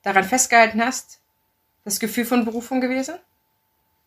[0.02, 1.20] daran festgehalten hast?
[1.84, 3.18] Das Gefühl von Berufung gewesen?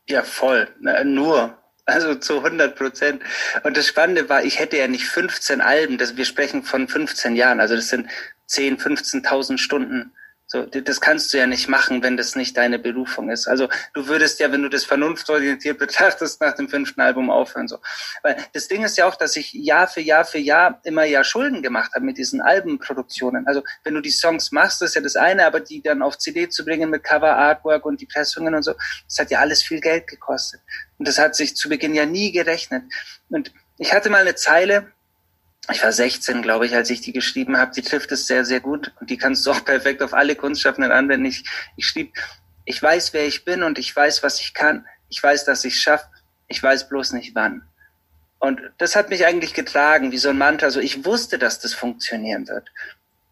[0.08, 0.68] Ja, voll.
[1.06, 3.24] Nur, also zu 100 Prozent.
[3.64, 7.36] Und das Spannende war, ich hätte ja nicht 15 Alben, das, wir sprechen von 15
[7.36, 8.08] Jahren, also das sind
[8.48, 10.14] 10, 15.000 Stunden
[10.52, 13.48] so, das kannst du ja nicht machen, wenn das nicht deine Berufung ist.
[13.48, 17.70] Also du würdest ja, wenn du das vernunftorientiert betrachtest, nach dem fünften Album aufhören.
[17.70, 17.78] So.
[18.22, 21.24] Weil das Ding ist ja auch, dass ich Jahr für Jahr für Jahr immer ja
[21.24, 23.48] Schulden gemacht habe mit diesen Albenproduktionen.
[23.48, 26.50] Also wenn du die Songs machst, ist ja das eine, aber die dann auf CD
[26.50, 28.74] zu bringen mit Cover, Artwork und die Pressungen und so,
[29.08, 30.60] das hat ja alles viel Geld gekostet.
[30.98, 32.84] Und das hat sich zu Beginn ja nie gerechnet.
[33.30, 34.92] Und ich hatte mal eine Zeile,
[35.72, 37.72] ich war 16, glaube ich, als ich die geschrieben habe.
[37.74, 40.92] Die trifft es sehr, sehr gut und die kannst du auch perfekt auf alle Kunstschaffenden
[40.92, 41.26] anwenden.
[41.26, 41.44] Ich,
[41.76, 42.14] ich schrieb,
[42.66, 44.86] ich weiß, wer ich bin und ich weiß, was ich kann.
[45.10, 46.08] Ich weiß, dass ich schaffe.
[46.48, 47.64] Ich weiß bloß nicht wann.
[48.40, 50.66] Und das hat mich eigentlich getragen, wie so ein Mantra.
[50.66, 52.70] Also ich wusste, dass das funktionieren wird.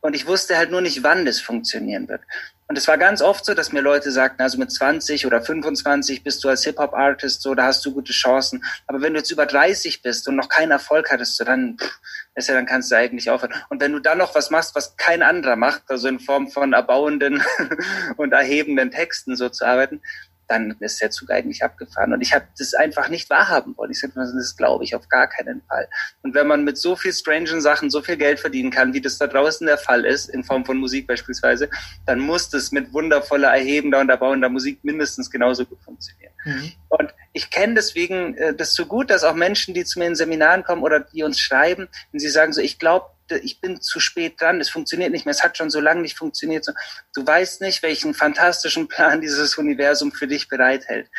[0.01, 2.21] Und ich wusste halt nur nicht, wann das funktionieren wird.
[2.69, 6.23] Und es war ganz oft so, dass mir Leute sagten, also mit 20 oder 25
[6.23, 8.63] bist du als Hip-Hop-Artist so, da hast du gute Chancen.
[8.85, 11.99] Aber wenn du jetzt über 30 bist und noch keinen Erfolg hattest, so dann, pff,
[12.37, 13.55] ja, dann kannst du eigentlich aufhören.
[13.69, 16.73] Und wenn du dann noch was machst, was kein anderer macht, also in Form von
[16.73, 17.41] erbauenden
[18.17, 20.03] und erhebenden Texten so zu arbeiten,
[20.49, 22.11] dann ist der Zug eigentlich abgefahren.
[22.11, 23.91] Und ich habe das einfach nicht wahrhaben wollen.
[23.91, 25.87] Ich sagte, das glaube ich auf gar keinen Fall.
[26.23, 29.17] Und wenn man mit so viel strangen Sachen so viel Geld verdienen kann, wie das
[29.17, 31.69] da draußen der Fall ist, in Form von Musik beispielsweise,
[32.05, 36.33] dann muss das mit wundervoller, erhebender und erbauender Musik mindestens genauso gut funktionieren.
[36.45, 36.71] Mhm.
[36.89, 40.15] Und ich kenne deswegen äh, das so gut, dass auch Menschen, die zu mir in
[40.15, 43.99] Seminaren kommen oder die uns schreiben, wenn sie sagen so, ich glaube, ich bin zu
[43.99, 46.65] spät dran, es funktioniert nicht mehr, es hat schon so lange nicht funktioniert.
[47.13, 51.09] Du weißt nicht, welchen fantastischen Plan dieses Universum für dich bereithält.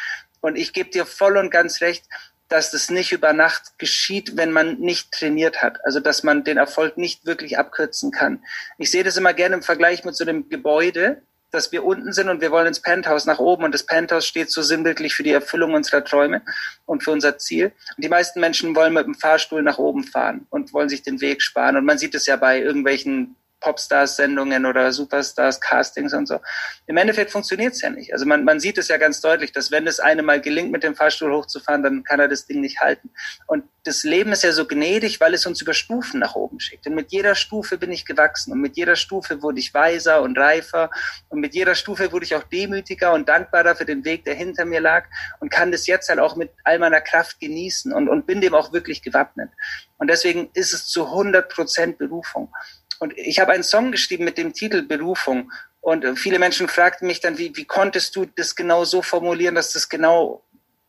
[0.41, 2.07] Und ich gebe dir voll und ganz recht,
[2.49, 5.85] dass das nicht über Nacht geschieht, wenn man nicht trainiert hat.
[5.85, 8.43] Also dass man den Erfolg nicht wirklich abkürzen kann.
[8.77, 12.29] Ich sehe das immer gerne im Vergleich mit so einem Gebäude dass wir unten sind
[12.29, 15.33] und wir wollen ins Penthouse nach oben und das Penthouse steht so sinnbildlich für die
[15.33, 16.43] Erfüllung unserer Träume
[16.87, 17.73] und für unser Ziel.
[17.97, 21.21] Und die meisten Menschen wollen mit dem Fahrstuhl nach oben fahren und wollen sich den
[21.21, 21.77] Weg sparen.
[21.77, 26.39] Und man sieht es ja bei irgendwelchen Popstars-Sendungen oder Superstars-Castings und so.
[26.87, 28.13] Im Endeffekt funktioniert es ja nicht.
[28.13, 30.83] Also man, man sieht es ja ganz deutlich, dass wenn es einem mal gelingt, mit
[30.83, 33.11] dem Fahrstuhl hochzufahren, dann kann er das Ding nicht halten.
[33.47, 36.87] Und das Leben ist ja so gnädig, weil es uns über Stufen nach oben schickt.
[36.87, 38.53] Und mit jeder Stufe bin ich gewachsen.
[38.53, 40.91] Und mit jeder Stufe wurde ich weiser und reifer.
[41.29, 44.65] Und mit jeder Stufe wurde ich auch demütiger und dankbarer für den Weg, der hinter
[44.65, 45.07] mir lag.
[45.41, 48.55] Und kann das jetzt halt auch mit all meiner Kraft genießen und, und bin dem
[48.55, 49.51] auch wirklich gewappnet.
[49.99, 52.53] Und deswegen ist es zu 100 Prozent Berufung.
[53.01, 55.51] Und ich habe einen Song geschrieben mit dem Titel Berufung.
[55.81, 59.55] Und äh, viele Menschen fragten mich dann, wie, wie konntest du das genau so formulieren,
[59.55, 60.45] dass das genau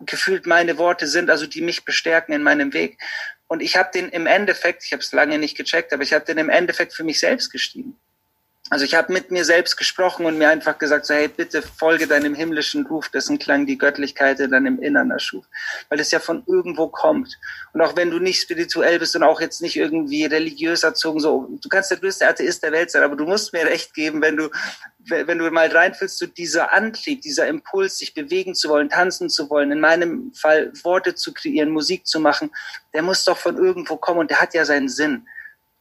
[0.06, 3.00] gefühlt meine Worte sind, also die mich bestärken in meinem Weg.
[3.48, 6.26] Und ich habe den im Endeffekt, ich habe es lange nicht gecheckt, aber ich habe
[6.26, 7.98] den im Endeffekt für mich selbst geschrieben.
[8.72, 12.08] Also ich habe mit mir selbst gesprochen und mir einfach gesagt, so hey, bitte folge
[12.08, 15.44] deinem himmlischen Ruf, dessen Klang die Göttlichkeit in deinem Innern erschuf.
[15.90, 17.38] Weil es ja von irgendwo kommt.
[17.74, 21.50] Und auch wenn du nicht spirituell bist und auch jetzt nicht irgendwie religiös erzogen, so,
[21.62, 24.38] du kannst der größte Atheist der Welt sein, aber du musst mir recht geben, wenn
[24.38, 24.50] du,
[25.00, 29.50] wenn du mal reinfühlst, so dieser Antrieb, dieser Impuls, sich bewegen zu wollen, tanzen zu
[29.50, 32.52] wollen, in meinem Fall Worte zu kreieren, Musik zu machen,
[32.94, 35.28] der muss doch von irgendwo kommen und der hat ja seinen Sinn.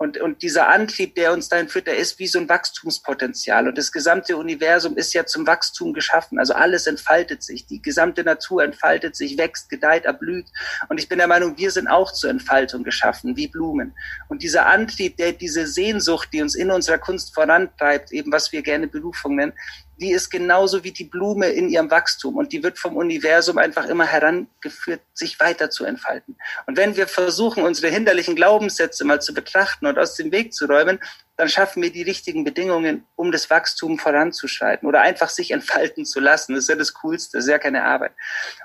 [0.00, 3.68] Und, und dieser Antrieb, der uns dahin führt, der ist wie so ein Wachstumspotenzial.
[3.68, 6.38] Und das gesamte Universum ist ja zum Wachstum geschaffen.
[6.38, 7.66] Also alles entfaltet sich.
[7.66, 10.46] Die gesamte Natur entfaltet sich, wächst, gedeiht, erblüht.
[10.88, 13.94] Und ich bin der Meinung, wir sind auch zur Entfaltung geschaffen, wie Blumen.
[14.28, 18.62] Und dieser Antrieb, der, diese Sehnsucht, die uns in unserer Kunst vorantreibt, eben was wir
[18.62, 19.52] gerne Berufung nennen,
[20.00, 23.86] die ist genauso wie die Blume in ihrem Wachstum und die wird vom Universum einfach
[23.86, 26.36] immer herangeführt, sich weiter zu entfalten.
[26.66, 30.66] Und wenn wir versuchen, unsere hinderlichen Glaubenssätze mal zu betrachten und aus dem Weg zu
[30.66, 30.98] räumen,
[31.36, 36.20] dann schaffen wir die richtigen Bedingungen, um das Wachstum voranzuschreiten oder einfach sich entfalten zu
[36.20, 36.54] lassen.
[36.54, 38.12] Das ist ja das Coolste, das ist ja keine Arbeit.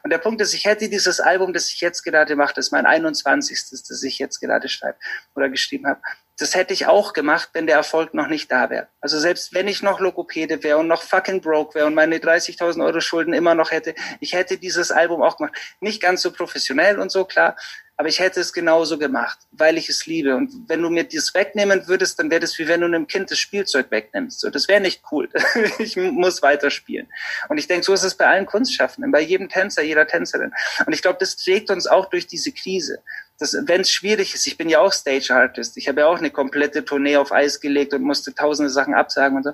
[0.04, 2.72] Und der Punkt ist, ich hätte dieses Album, das ich jetzt gerade mache, das ist
[2.72, 3.58] mein 21.
[3.70, 4.98] das ich jetzt gerade schreibe
[5.36, 6.02] oder geschrieben habe,
[6.38, 8.88] das hätte ich auch gemacht, wenn der Erfolg noch nicht da wäre.
[9.00, 12.86] Also selbst wenn ich noch Logopäde wäre und noch fucking broke wäre und meine 30.000
[12.86, 15.56] Euro Schulden immer noch hätte, ich hätte dieses Album auch gemacht.
[15.80, 17.56] Nicht ganz so professionell und so, klar,
[17.98, 20.36] aber ich hätte es genauso gemacht, weil ich es liebe.
[20.36, 23.32] Und wenn du mir das wegnehmen würdest, dann wäre das wie wenn du einem Kind
[23.32, 24.42] das Spielzeug wegnimmst.
[24.42, 25.30] So, das wäre nicht cool.
[25.80, 27.08] ich muss weiterspielen.
[27.48, 30.52] Und ich denke, so ist es bei allen Kunstschaffenden, bei jedem Tänzer, jeder Tänzerin.
[30.86, 33.02] Und ich glaube, das trägt uns auch durch diese Krise
[33.40, 36.32] wenn es schwierig ist, ich bin ja auch Stage Artist, ich habe ja auch eine
[36.32, 39.52] komplette Tournee auf Eis gelegt und musste tausende Sachen absagen und so.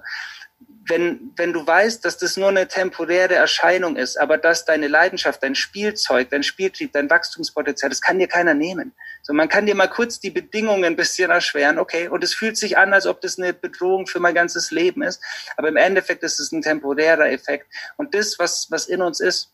[0.87, 5.43] Wenn, wenn du weißt, dass das nur eine temporäre Erscheinung ist, aber dass deine Leidenschaft,
[5.43, 8.93] dein Spielzeug, dein Spieltrieb, dein Wachstumspotenzial, das kann dir keiner nehmen.
[9.21, 12.57] So, man kann dir mal kurz die Bedingungen ein bisschen erschweren, okay, und es fühlt
[12.57, 15.21] sich an, als ob das eine Bedrohung für mein ganzes Leben ist,
[15.55, 17.67] aber im Endeffekt ist es ein temporärer Effekt.
[17.97, 19.51] Und das, was, was in uns ist,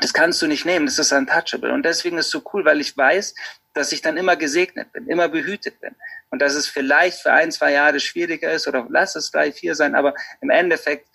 [0.00, 1.72] das kannst du nicht nehmen, das ist untouchable.
[1.72, 3.34] Und deswegen ist es so cool, weil ich weiß,
[3.76, 5.94] dass ich dann immer gesegnet bin, immer behütet bin.
[6.30, 9.74] Und dass es vielleicht für ein, zwei Jahre schwieriger ist oder lass es drei, vier
[9.74, 11.06] sein, aber im Endeffekt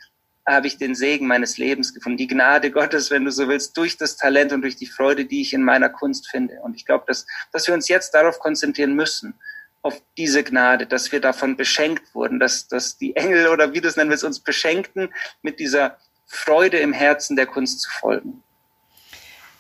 [0.48, 3.98] habe ich den Segen meines Lebens gefunden, die Gnade Gottes, wenn du so willst, durch
[3.98, 6.60] das Talent und durch die Freude, die ich in meiner Kunst finde.
[6.62, 9.36] Und ich glaube, dass, dass wir uns jetzt darauf konzentrieren müssen,
[9.84, 13.88] auf diese Gnade, dass wir davon beschenkt wurden, dass, dass die Engel oder wie du
[13.88, 15.98] es nennen willst, uns beschenkten, mit dieser
[16.28, 18.44] Freude im Herzen der Kunst zu folgen.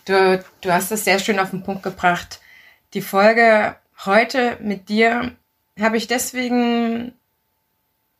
[0.05, 2.40] Du, du hast es sehr schön auf den Punkt gebracht.
[2.93, 5.35] Die Folge heute mit dir
[5.79, 7.13] habe ich deswegen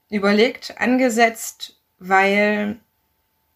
[0.10, 2.80] überlegt, angesetzt, weil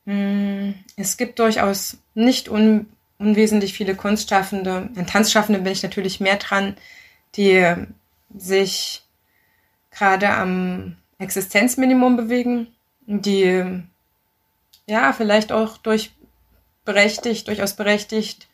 [0.05, 6.19] mh, hm, es gibt durchaus nicht un, unwesentlich viele Kunstschaffende, an Tanzschaffenden bin ich natürlich
[6.19, 6.75] mehr dran,
[7.35, 7.73] die
[8.35, 9.03] sich
[9.91, 12.67] gerade am Existenzminimum bewegen,
[13.05, 13.83] die
[14.85, 16.11] ja vielleicht auch durch
[16.83, 18.47] berechtigt, durchaus berechtigt,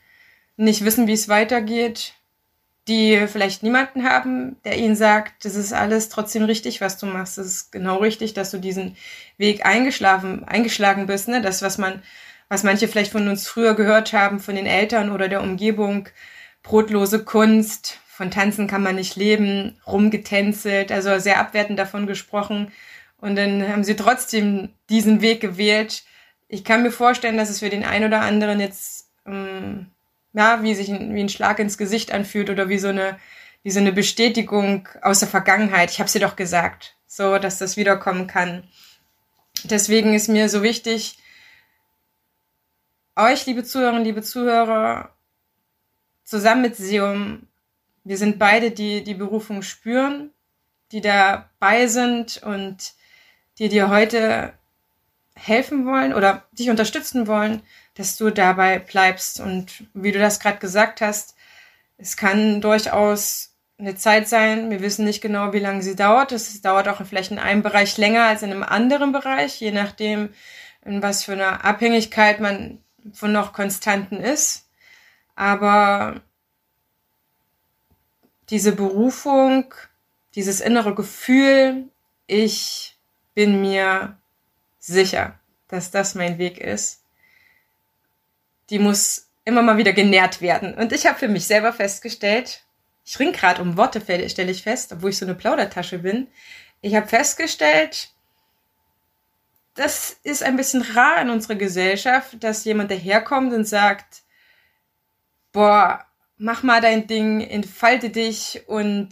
[0.58, 2.14] nicht wissen, wie es weitergeht,
[2.88, 7.38] die vielleicht niemanden haben, der ihnen sagt, das ist alles trotzdem richtig, was du machst.
[7.38, 8.96] Das ist genau richtig, dass du diesen
[9.38, 11.42] Weg eingeschlafen, eingeschlagen bist, ne?
[11.42, 12.02] Das, was man,
[12.50, 16.10] was manche vielleicht von uns früher gehört haben, von den Eltern oder der Umgebung,
[16.64, 22.72] brotlose Kunst, von Tanzen kann man nicht leben, rumgetänzelt, also sehr abwertend davon gesprochen.
[23.18, 26.04] Und dann haben sie trotzdem diesen Weg gewählt.
[26.48, 29.88] Ich kann mir vorstellen, dass es für den einen oder anderen jetzt, ähm,
[30.34, 33.20] ja, wie sich ein, wie ein Schlag ins Gesicht anfühlt oder wie so eine,
[33.64, 35.92] wie so eine Bestätigung aus der Vergangenheit.
[35.92, 38.64] Ich habe sie doch gesagt, so, dass das wiederkommen kann.
[39.64, 41.18] Deswegen ist mir so wichtig,
[43.16, 45.14] euch, liebe Zuhörerinnen, liebe Zuhörer,
[46.24, 47.48] zusammen mit Seum,
[48.04, 50.32] wir sind beide, die die Berufung spüren,
[50.92, 52.94] die dabei sind und
[53.60, 54.54] die dir heute
[55.36, 57.62] helfen wollen oder dich unterstützen wollen,
[57.96, 59.40] dass du dabei bleibst.
[59.40, 61.36] Und wie du das gerade gesagt hast,
[61.98, 64.70] es kann durchaus eine Zeit sein.
[64.70, 66.32] Wir wissen nicht genau, wie lange sie dauert.
[66.32, 70.30] Es dauert auch vielleicht in einem Bereich länger als in einem anderen Bereich, je nachdem,
[70.86, 72.80] in was für einer Abhängigkeit man
[73.14, 74.70] von noch Konstanten ist.
[75.36, 76.22] Aber
[78.50, 79.74] diese Berufung,
[80.36, 81.90] dieses innere Gefühl,
[82.28, 82.98] ich
[83.34, 84.18] bin mir
[84.80, 87.01] sicher, dass das mein Weg ist,
[88.72, 90.74] die muss immer mal wieder genährt werden.
[90.74, 92.64] Und ich habe für mich selber festgestellt,
[93.04, 96.28] ich ring gerade um Worte, stelle ich fest, obwohl ich so eine Plaudertasche bin.
[96.82, 98.10] Ich habe festgestellt,
[99.74, 104.24] das ist ein bisschen rar in unserer Gesellschaft, dass jemand daherkommt und sagt,
[105.52, 106.06] boah,
[106.38, 109.10] mach mal dein Ding, entfalte dich und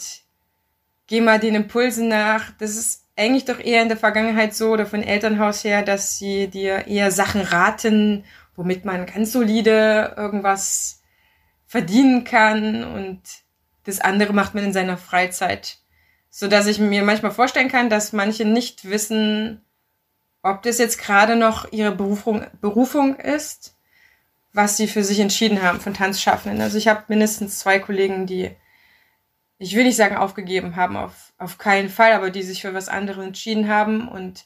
[1.08, 2.52] geh mal den Impulsen nach.
[2.60, 6.48] Das ist eigentlich doch eher in der Vergangenheit so oder von Elternhaus her, dass sie
[6.48, 8.24] dir eher Sachen raten,
[8.60, 11.02] womit man ganz solide irgendwas
[11.65, 13.22] verdienen kann und
[13.86, 15.78] das andere macht man in seiner Freizeit.
[16.30, 19.62] So dass ich mir manchmal vorstellen kann, dass manche nicht wissen,
[20.43, 23.78] ob das jetzt gerade noch ihre Berufung, Berufung ist,
[24.52, 26.60] was sie für sich entschieden haben von Tanzschaffenden.
[26.62, 28.52] Also ich habe mindestens zwei Kollegen, die,
[29.58, 32.89] ich will nicht sagen aufgegeben haben, auf, auf keinen Fall, aber die sich für was
[32.89, 34.45] anderes entschieden haben und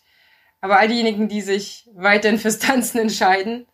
[0.62, 3.66] aber all diejenigen, die sich weiterhin fürs Tanzen entscheiden.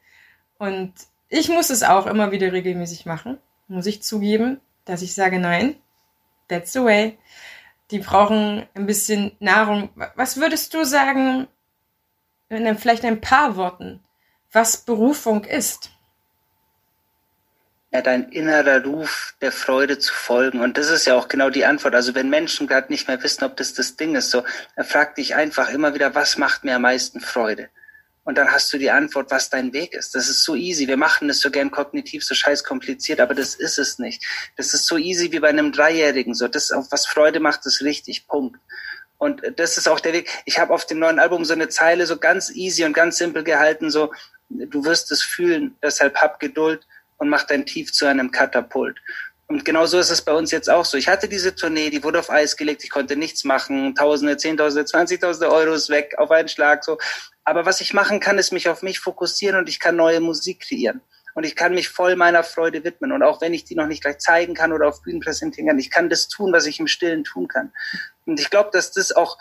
[0.60, 0.94] Und
[1.30, 5.76] ich muss es auch immer wieder regelmäßig machen, muss ich zugeben dass ich sage, nein,
[6.48, 7.18] that's the way.
[7.92, 9.90] Die brauchen ein bisschen Nahrung.
[10.16, 11.48] Was würdest du sagen,
[12.50, 14.04] in vielleicht ein paar Worten,
[14.52, 15.92] was Berufung ist?
[17.92, 20.62] Ja, dein innerer Ruf der Freude zu folgen.
[20.62, 21.96] Und das ist ja auch genau die Antwort.
[21.96, 24.44] Also wenn Menschen gerade nicht mehr wissen, ob das das Ding ist, so,
[24.76, 27.70] er fragt dich einfach immer wieder, was macht mir am meisten Freude?
[28.30, 30.14] Und dann hast du die Antwort, was dein Weg ist.
[30.14, 30.88] Das ist so easy.
[30.88, 34.24] Wir machen das so gern kognitiv, so scheiß kompliziert, aber das ist es nicht.
[34.56, 36.36] Das ist so easy wie bei einem Dreijährigen.
[36.36, 38.28] So, das, was Freude macht, ist richtig.
[38.28, 38.60] Punkt.
[39.18, 40.30] Und das ist auch der Weg.
[40.46, 43.44] Ich habe auf dem neuen Album so eine Zeile so ganz easy und ganz simpel
[43.44, 44.14] gehalten, so,
[44.50, 46.86] du wirst es fühlen, deshalb hab Geduld
[47.18, 49.00] und mach dein Tief zu einem Katapult.
[49.50, 50.96] Und genau so ist es bei uns jetzt auch so.
[50.96, 54.86] Ich hatte diese Tournee, die wurde auf Eis gelegt, ich konnte nichts machen, Tausende, Zehntausende,
[54.86, 57.00] Zwanzigtausende Euros weg auf einen Schlag, so.
[57.46, 60.60] Aber was ich machen kann, ist mich auf mich fokussieren und ich kann neue Musik
[60.60, 61.02] kreieren.
[61.34, 63.12] Und ich kann mich voll meiner Freude widmen.
[63.12, 65.80] Und auch wenn ich die noch nicht gleich zeigen kann oder auf Bühnen präsentieren kann,
[65.80, 67.74] ich kann das tun, was ich im Stillen tun kann.
[68.28, 69.40] Und ich glaube, dass das auch,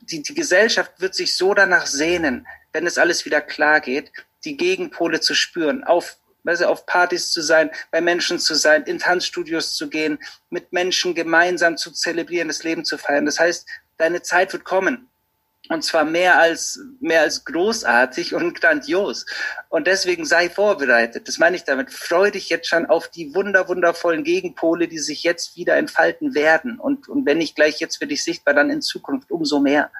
[0.00, 4.10] die, die Gesellschaft wird sich so danach sehnen, wenn es alles wieder klar geht,
[4.44, 8.98] die Gegenpole zu spüren, auf du, auf Partys zu sein, bei Menschen zu sein, in
[8.98, 10.18] Tanzstudios zu gehen,
[10.50, 13.26] mit Menschen gemeinsam zu zelebrieren, das Leben zu feiern.
[13.26, 15.10] Das heißt, deine Zeit wird kommen.
[15.68, 19.24] Und zwar mehr als, mehr als großartig und grandios.
[19.68, 21.28] Und deswegen sei vorbereitet.
[21.28, 21.92] Das meine ich damit.
[21.92, 26.80] Freu dich jetzt schon auf die wunder, wundervollen Gegenpole, die sich jetzt wieder entfalten werden.
[26.80, 29.92] Und, und wenn nicht gleich jetzt für dich sichtbar, dann in Zukunft umso mehr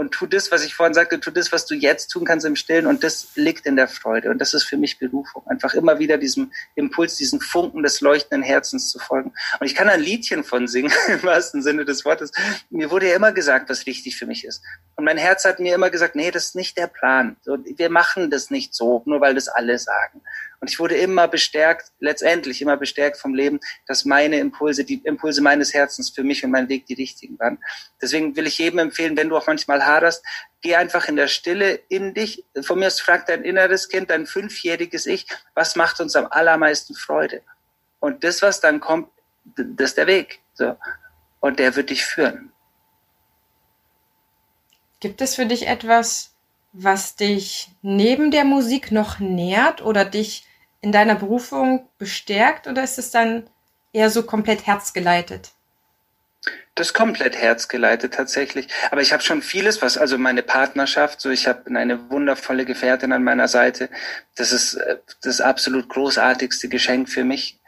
[0.00, 2.56] und tu das, was ich vorhin sagte, tu das, was du jetzt tun kannst im
[2.56, 5.46] Stillen und das liegt in der Freude und das ist für mich Berufung.
[5.46, 9.34] Einfach immer wieder diesem Impuls, diesen Funken des leuchtenden Herzens zu folgen.
[9.60, 12.32] Und ich kann ein Liedchen von singen, im wahrsten Sinne des Wortes.
[12.70, 14.62] Mir wurde ja immer gesagt, was wichtig für mich ist.
[14.96, 17.36] Und mein Herz hat mir immer gesagt, nee, das ist nicht der Plan.
[17.44, 20.22] wir machen das nicht so, nur weil das alle sagen.
[20.60, 25.40] Und ich wurde immer bestärkt, letztendlich immer bestärkt vom Leben, dass meine Impulse, die Impulse
[25.40, 27.58] meines Herzens für mich und meinen Weg die richtigen waren.
[28.00, 30.22] Deswegen will ich jedem empfehlen, wenn du auch manchmal haderst,
[30.60, 32.44] geh einfach in der Stille in dich.
[32.60, 36.94] Von mir aus fragt dein inneres Kind, dein fünfjähriges Ich, was macht uns am allermeisten
[36.94, 37.42] Freude?
[37.98, 39.08] Und das, was dann kommt,
[39.56, 40.40] das ist der Weg.
[40.52, 40.76] So.
[41.40, 42.52] Und der wird dich führen.
[45.00, 46.34] Gibt es für dich etwas,
[46.72, 50.44] was dich neben der Musik noch nährt oder dich
[50.80, 53.44] in deiner Berufung bestärkt oder ist es dann
[53.92, 55.52] eher so komplett herzgeleitet?
[56.74, 58.68] Das komplett herzgeleitet tatsächlich.
[58.90, 63.12] Aber ich habe schon vieles, was also meine Partnerschaft, so ich habe eine wundervolle Gefährtin
[63.12, 63.90] an meiner Seite.
[64.36, 67.58] Das ist äh, das absolut großartigste Geschenk für mich.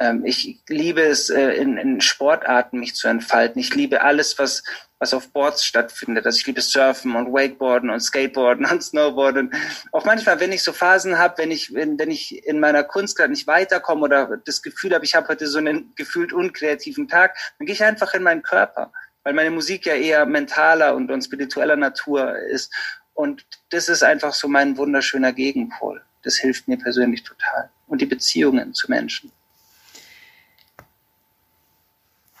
[0.00, 3.60] Ähm, ich liebe es, äh, in, in Sportarten mich zu entfalten.
[3.60, 4.64] Ich liebe alles, was,
[4.98, 6.24] was auf Boards stattfindet.
[6.24, 9.52] Also ich liebe Surfen und Wakeboarden und Skateboarden und Snowboarden.
[9.92, 13.16] Auch manchmal, wenn ich so Phasen habe, wenn ich, wenn, wenn ich in meiner Kunst
[13.16, 17.36] gerade nicht weiterkomme oder das Gefühl habe, ich habe heute so einen gefühlt unkreativen Tag,
[17.58, 18.92] dann gehe ich einfach in meinen Körper,
[19.22, 22.72] weil meine Musik ja eher mentaler und, und spiritueller Natur ist.
[23.12, 26.02] Und das ist einfach so mein wunderschöner Gegenpol.
[26.22, 27.70] Das hilft mir persönlich total.
[27.86, 29.30] Und die Beziehungen zu Menschen.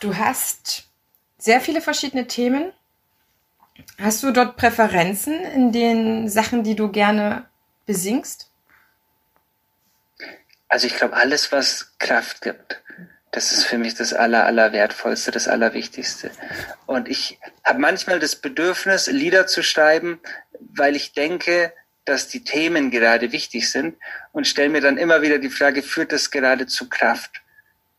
[0.00, 0.86] Du hast
[1.38, 2.72] sehr viele verschiedene Themen.
[3.98, 7.46] Hast du dort Präferenzen in den Sachen, die du gerne
[7.84, 8.50] besingst?
[10.68, 12.82] Also ich glaube, alles, was Kraft gibt,
[13.30, 16.30] das ist für mich das Aller, Allerwertvollste, das Allerwichtigste.
[16.86, 20.20] Und ich habe manchmal das Bedürfnis, Lieder zu schreiben,
[20.58, 21.72] weil ich denke,
[22.06, 23.96] dass die Themen gerade wichtig sind
[24.32, 27.42] und stelle mir dann immer wieder die Frage, führt das gerade zu Kraft?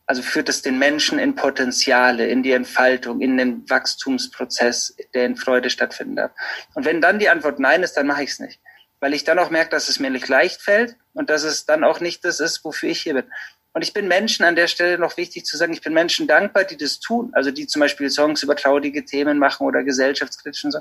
[0.08, 5.36] Also führt es den Menschen in Potenziale, in die Entfaltung, in den Wachstumsprozess, der in
[5.36, 6.32] Freude stattfindet.
[6.74, 8.62] Und wenn dann die Antwort Nein ist, dann mache ich es nicht.
[9.01, 11.84] Weil ich dann auch merke, dass es mir nicht leicht fällt und dass es dann
[11.84, 13.26] auch nicht das ist, wofür ich hier bin.
[13.74, 16.64] Und ich bin Menschen an der Stelle noch wichtig zu sagen, ich bin Menschen dankbar,
[16.64, 17.30] die das tun.
[17.34, 20.80] Also die zum Beispiel Songs über traurige Themen machen oder gesellschaftskritisch und so.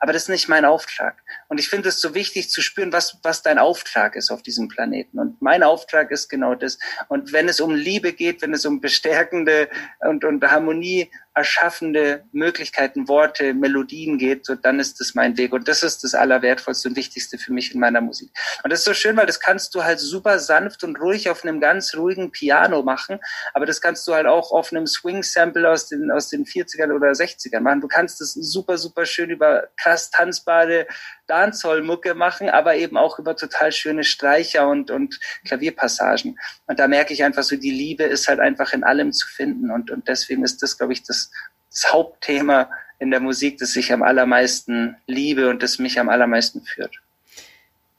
[0.00, 1.22] Aber das ist nicht mein Auftrag.
[1.48, 4.68] Und ich finde es so wichtig zu spüren, was, was dein Auftrag ist auf diesem
[4.68, 5.18] Planeten.
[5.18, 6.78] Und mein Auftrag ist genau das.
[7.08, 9.68] Und wenn es um Liebe geht, wenn es um bestärkende
[10.00, 15.52] und, und Harmonie erschaffende Möglichkeiten, Worte, Melodien geht, so dann ist das mein Weg.
[15.52, 18.30] Und das ist das Allerwertvollste und Wichtigste für mich in meiner Musik.
[18.64, 21.44] Und das ist so schön, weil das kannst du halt super sanft und ruhig auf
[21.44, 23.20] einem ganz ruhigen Piano machen,
[23.54, 27.08] aber das kannst du halt auch auf einem Swing-Sample aus den, aus den 40ern oder
[27.08, 27.80] 60ern machen.
[27.80, 30.86] Du kannst das super, super schön über krass tanzbare
[31.30, 36.38] Dancehall-Mucke machen, aber eben auch über total schöne Streicher und, und Klavierpassagen.
[36.66, 39.70] Und da merke ich einfach so, die Liebe ist halt einfach in allem zu finden.
[39.70, 41.30] Und, und deswegen ist das, glaube ich, das,
[41.70, 42.68] das Hauptthema
[42.98, 47.00] in der Musik, das ich am allermeisten liebe und das mich am allermeisten führt.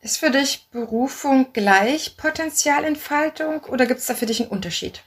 [0.01, 5.03] Ist für dich Berufung gleich Potenzialentfaltung oder gibt es da für dich einen Unterschied?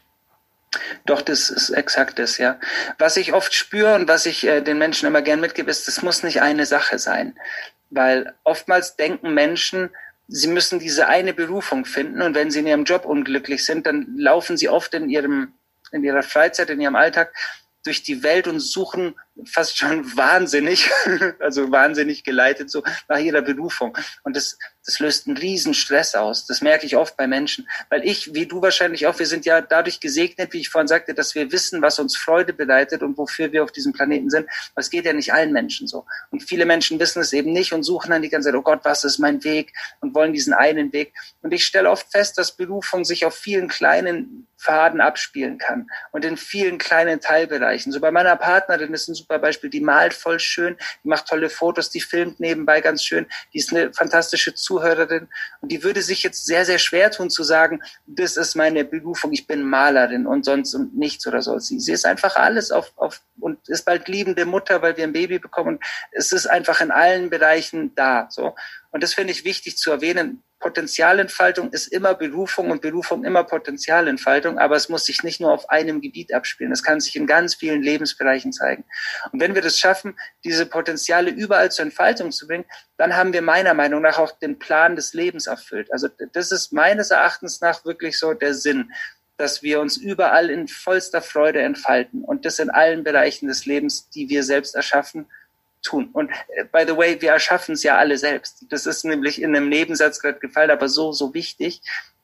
[1.07, 2.59] Doch, das ist exakt das, ja.
[2.99, 6.03] Was ich oft spüre und was ich äh, den Menschen immer gern mitgebe, ist, das
[6.03, 7.39] muss nicht eine Sache sein.
[7.95, 9.91] Weil oftmals denken Menschen,
[10.27, 14.17] sie müssen diese eine Berufung finden und wenn sie in ihrem Job unglücklich sind, dann
[14.17, 15.53] laufen sie oft in ihrem,
[15.93, 17.33] in ihrer Freizeit, in ihrem Alltag
[17.85, 19.15] durch die Welt und suchen
[19.47, 20.91] fast schon wahnsinnig,
[21.39, 23.97] also wahnsinnig geleitet so nach ihrer Berufung.
[24.23, 26.47] Und das, das löst einen riesen Stress aus.
[26.47, 29.61] Das merke ich oft bei Menschen, weil ich, wie du wahrscheinlich auch, wir sind ja
[29.61, 33.53] dadurch gesegnet, wie ich vorhin sagte, dass wir wissen, was uns Freude bereitet und wofür
[33.53, 34.49] wir auf diesem Planeten sind.
[34.77, 36.07] Es geht ja nicht allen Menschen so.
[36.31, 38.81] Und viele Menschen wissen es eben nicht und suchen dann die ganze Zeit, oh Gott,
[38.85, 39.73] was ist mein Weg?
[40.01, 41.13] Und wollen diesen einen Weg.
[41.43, 46.25] Und ich stelle oft fest, dass Berufung sich auf vielen kleinen Faden abspielen kann und
[46.25, 47.93] in vielen kleinen Teilbereichen.
[47.93, 51.51] So bei meiner Partnerin ist ein super Beispiel, die malt voll schön, die macht tolle
[51.51, 55.29] Fotos, die filmt nebenbei ganz schön, die ist eine fantastische Zuhörerin
[55.61, 59.33] und die würde sich jetzt sehr, sehr schwer tun zu sagen, das ist meine Berufung,
[59.33, 61.59] ich bin Malerin und sonst und nichts oder so.
[61.59, 65.13] Sie, sie ist einfach alles auf, auf und ist bald liebende Mutter, weil wir ein
[65.13, 65.79] Baby bekommen.
[66.13, 68.29] Es ist einfach in allen Bereichen da.
[68.31, 68.55] So.
[68.95, 70.45] Und das finde ich wichtig zu erwähnen.
[70.61, 75.69] Potenzialentfaltung ist immer Berufung und Berufung immer Potenzialentfaltung, aber es muss sich nicht nur auf
[75.69, 76.71] einem Gebiet abspielen.
[76.71, 78.85] Es kann sich in ganz vielen Lebensbereichen zeigen.
[79.33, 82.67] Und wenn wir das schaffen, diese Potenziale überall zur Entfaltung zu bringen,
[82.97, 85.93] dann haben wir meiner Meinung nach auch den Plan des Lebens erfüllt.
[85.93, 88.93] Also das ist meines Erachtens nach wirklich so der Sinn
[89.37, 94.09] dass wir uns überall in vollster Freude entfalten und das in allen Bereichen des Lebens,
[94.11, 95.27] die wir selbst erschaffen
[95.85, 96.09] tun.
[96.13, 98.65] Und äh, by the way, wir erschaffen es ja alle selbst.
[98.71, 101.81] Das ist nämlich in einem Nebensatz gerade gefallen, aber so, so wichtig,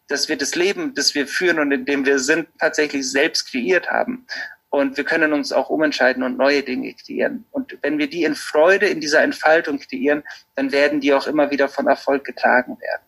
[0.09, 3.89] dass wir das Leben, das wir führen und in dem wir sind, tatsächlich selbst kreiert
[3.89, 4.27] haben.
[4.69, 7.45] Und wir können uns auch umentscheiden und neue Dinge kreieren.
[7.51, 11.51] Und wenn wir die in Freude, in dieser Entfaltung kreieren, dann werden die auch immer
[11.51, 13.03] wieder von Erfolg getragen werden.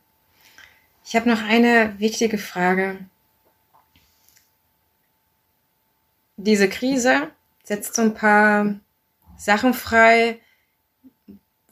[1.05, 2.99] Ich habe noch eine wichtige Frage.
[6.37, 7.31] Diese Krise
[7.63, 8.75] setzt so ein paar
[9.37, 10.41] Sachen frei,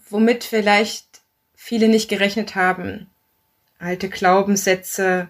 [0.08, 1.22] womit vielleicht
[1.54, 3.08] viele nicht gerechnet haben.
[3.78, 5.28] Alte Glaubenssätze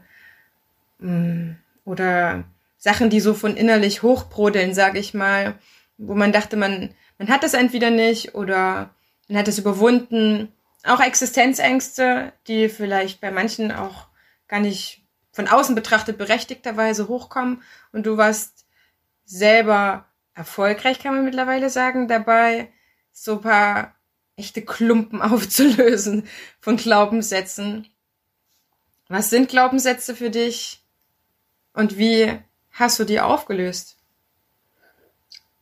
[0.99, 1.53] mm,
[1.85, 2.45] oder
[2.79, 5.59] Sachen, die so von innerlich hochbrodeln, sage ich mal,
[5.99, 8.91] wo man dachte, man, man hat das entweder nicht oder
[9.29, 10.53] man hat es überwunden.
[10.85, 14.07] Auch Existenzängste, die vielleicht bei manchen auch
[14.49, 15.03] gar nicht
[15.33, 17.63] von außen betrachtet berechtigterweise hochkommen
[17.93, 18.67] und du warst
[19.25, 22.73] selber erfolgreich, kann man mittlerweile sagen, dabei,
[23.13, 23.95] so paar
[24.37, 26.29] echte Klumpen aufzulösen
[26.61, 27.89] von Glaubenssätzen.
[29.09, 30.83] Was sind Glaubenssätze für dich
[31.73, 32.39] und wie
[32.71, 34.00] hast du die aufgelöst?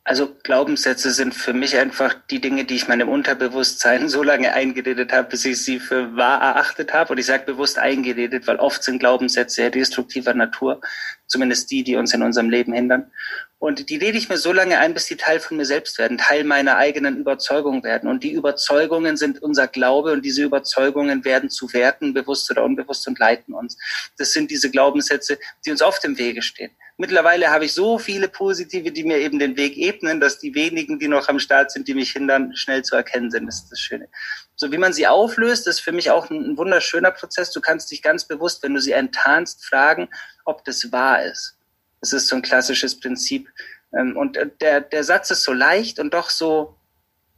[0.09, 5.13] Also Glaubenssätze sind für mich einfach die Dinge, die ich meinem Unterbewusstsein so lange eingeredet
[5.13, 7.11] habe, bis ich sie für wahr erachtet habe.
[7.11, 10.81] Und ich sage bewusst eingeredet, weil oft sind Glaubenssätze destruktiver Natur,
[11.27, 13.11] zumindest die, die uns in unserem Leben hindern.
[13.59, 16.17] Und die rede ich mir so lange ein, bis die Teil von mir selbst werden,
[16.17, 18.09] Teil meiner eigenen Überzeugung werden.
[18.09, 23.07] Und die Überzeugungen sind unser Glaube und diese Überzeugungen werden zu Werten, bewusst oder unbewusst,
[23.07, 23.77] und leiten uns.
[24.17, 25.37] Das sind diese Glaubenssätze,
[25.67, 26.71] die uns oft im Wege stehen.
[26.99, 30.99] Mittlerweile habe ich so viele positive, die mir eben den Weg ebnen, dass die wenigen,
[30.99, 33.47] die noch am Start sind, die mich hindern, schnell zu erkennen sind.
[33.47, 34.07] Das ist das Schöne.
[34.55, 37.51] So wie man sie auflöst, ist für mich auch ein, ein wunderschöner Prozess.
[37.51, 40.09] Du kannst dich ganz bewusst, wenn du sie enttarnst, fragen,
[40.45, 41.55] ob das wahr ist
[42.01, 43.49] das ist so ein klassisches Prinzip.
[43.93, 46.77] Ähm, und äh, der, der Satz ist so leicht und doch so,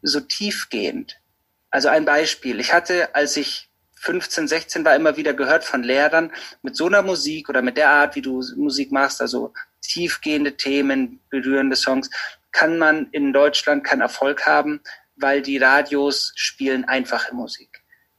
[0.02, 1.18] so tiefgehend.
[1.70, 2.60] Also ein Beispiel.
[2.60, 3.70] Ich hatte, als ich
[4.02, 6.32] 15, 16 war, immer wieder gehört von Lehrern,
[6.64, 11.20] mit so einer Musik oder mit der Art, wie du Musik machst, also tiefgehende Themen,
[11.30, 12.10] berührende Songs,
[12.52, 14.82] kann man in Deutschland keinen Erfolg haben,
[15.16, 17.71] weil die Radios spielen einfache Musik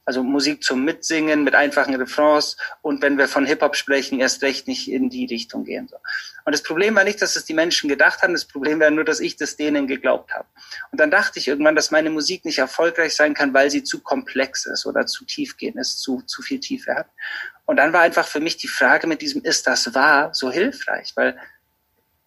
[0.05, 4.67] also Musik zum Mitsingen mit einfachen Refrains und wenn wir von Hip-Hop sprechen, erst recht
[4.67, 5.89] nicht in die Richtung gehen.
[6.45, 9.05] Und das Problem war nicht, dass es die Menschen gedacht haben, das Problem war nur,
[9.05, 10.45] dass ich das denen geglaubt habe.
[10.91, 14.01] Und dann dachte ich irgendwann, dass meine Musik nicht erfolgreich sein kann, weil sie zu
[14.01, 17.07] komplex ist oder zu tiefgehend ist, zu, zu viel Tiefe hat.
[17.65, 21.13] Und dann war einfach für mich die Frage mit diesem, ist das wahr, so hilfreich?
[21.15, 21.37] Weil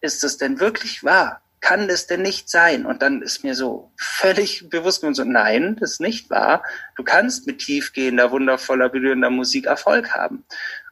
[0.01, 1.41] ist das denn wirklich wahr?
[1.59, 2.85] Kann es denn nicht sein?
[2.85, 6.63] Und dann ist mir so völlig bewusst und so, nein, das ist nicht wahr.
[6.95, 10.45] Du kannst mit tiefgehender, wundervoller, berührender Musik Erfolg haben.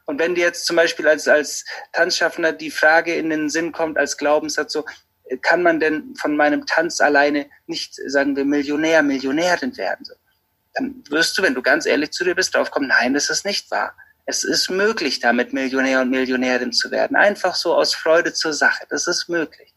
[0.06, 3.98] Und wenn dir jetzt zum Beispiel als, als Tanzschaffender die Frage in den Sinn kommt,
[3.98, 4.84] als Glaubenssatz so,
[5.42, 10.04] kann man denn von meinem Tanz alleine nicht, sagen wir, Millionär, Millionärin werden?
[10.04, 10.14] So,
[10.74, 13.44] dann wirst du, wenn du ganz ehrlich zu dir bist, drauf kommen, nein, das ist
[13.44, 13.96] nicht wahr.
[14.28, 17.16] Es ist möglich, damit Millionär und Millionärin zu werden.
[17.16, 18.84] Einfach so aus Freude zur Sache.
[18.88, 19.72] Das ist möglich.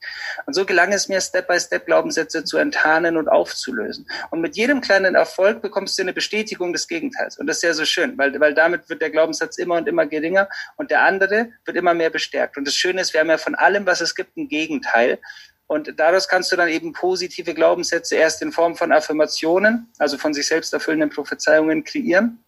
[0.47, 4.09] Und so gelang es mir, Step by Step Glaubenssätze zu enttarnen und aufzulösen.
[4.31, 7.37] Und mit jedem kleinen Erfolg bekommst du eine Bestätigung des Gegenteils.
[7.37, 10.07] Und das ist ja so schön, weil, weil damit wird der Glaubenssatz immer und immer
[10.07, 12.57] geringer und der andere wird immer mehr bestärkt.
[12.57, 15.19] Und das Schöne ist, wir haben ja von allem, was es gibt, ein Gegenteil.
[15.67, 20.33] Und daraus kannst du dann eben positive Glaubenssätze erst in Form von Affirmationen, also von
[20.33, 22.43] sich selbst erfüllenden Prophezeiungen kreieren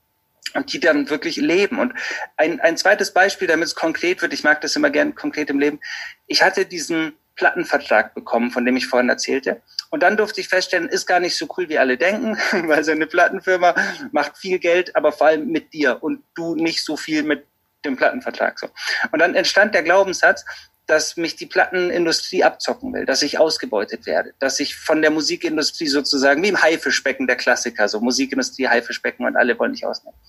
[0.53, 1.79] und die dann wirklich leben.
[1.79, 1.93] Und
[2.37, 5.59] ein, ein zweites Beispiel, damit es konkret wird, ich mag das immer gern konkret im
[5.59, 5.79] Leben.
[6.27, 9.61] Ich hatte diesen Plattenvertrag bekommen, von dem ich vorhin erzählte.
[9.89, 12.37] Und dann durfte ich feststellen, ist gar nicht so cool, wie alle denken,
[12.67, 13.75] weil so eine Plattenfirma
[14.11, 17.45] macht viel Geld, aber vor allem mit dir und du nicht so viel mit
[17.83, 18.59] dem Plattenvertrag.
[18.59, 18.67] So.
[19.11, 20.45] Und dann entstand der Glaubenssatz,
[20.91, 25.87] dass mich die Plattenindustrie abzocken will, dass ich ausgebeutet werde, dass ich von der Musikindustrie
[25.87, 30.19] sozusagen wie im Haifischbecken der Klassiker, so Musikindustrie, Haifischbecken und alle wollen mich ausnehmen.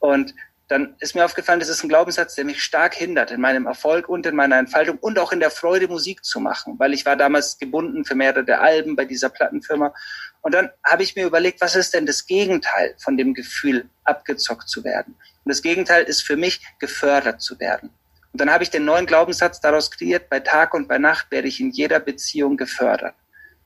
[0.00, 0.34] Und
[0.68, 4.06] dann ist mir aufgefallen, das ist ein Glaubenssatz, der mich stark hindert in meinem Erfolg
[4.06, 7.16] und in meiner Entfaltung und auch in der Freude, Musik zu machen, weil ich war
[7.16, 9.94] damals gebunden für mehrere Alben bei dieser Plattenfirma.
[10.42, 14.68] Und dann habe ich mir überlegt, was ist denn das Gegenteil von dem Gefühl, abgezockt
[14.68, 15.14] zu werden?
[15.44, 17.90] Und das Gegenteil ist für mich, gefördert zu werden.
[18.32, 21.48] Und dann habe ich den neuen Glaubenssatz daraus kreiert, bei Tag und bei Nacht werde
[21.48, 23.14] ich in jeder Beziehung gefördert.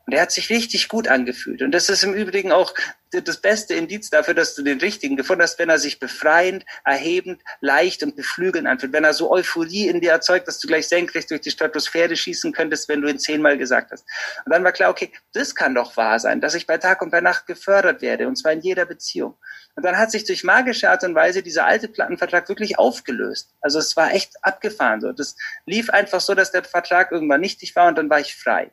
[0.07, 1.63] Und er hat sich richtig gut angefühlt.
[1.63, 2.73] Und das ist im Übrigen auch
[3.11, 7.43] das beste Indiz dafür, dass du den richtigen gefunden hast, wenn er sich befreiend, erhebend,
[7.61, 8.93] leicht und beflügelnd anfühlt.
[8.93, 12.53] Wenn er so Euphorie in dir erzeugt, dass du gleich senkrecht durch die Stratosphäre schießen
[12.53, 14.05] könntest, wenn du ihn zehnmal gesagt hast.
[14.45, 17.11] Und dann war klar, okay, das kann doch wahr sein, dass ich bei Tag und
[17.11, 18.29] bei Nacht gefördert werde.
[18.29, 19.37] Und zwar in jeder Beziehung.
[19.75, 23.55] Und dann hat sich durch magische Art und Weise dieser alte Plattenvertrag wirklich aufgelöst.
[23.61, 25.01] Also es war echt abgefahren.
[25.01, 25.37] So, das
[25.67, 28.71] lief einfach so, dass der Vertrag irgendwann nichtig war und dann war ich frei.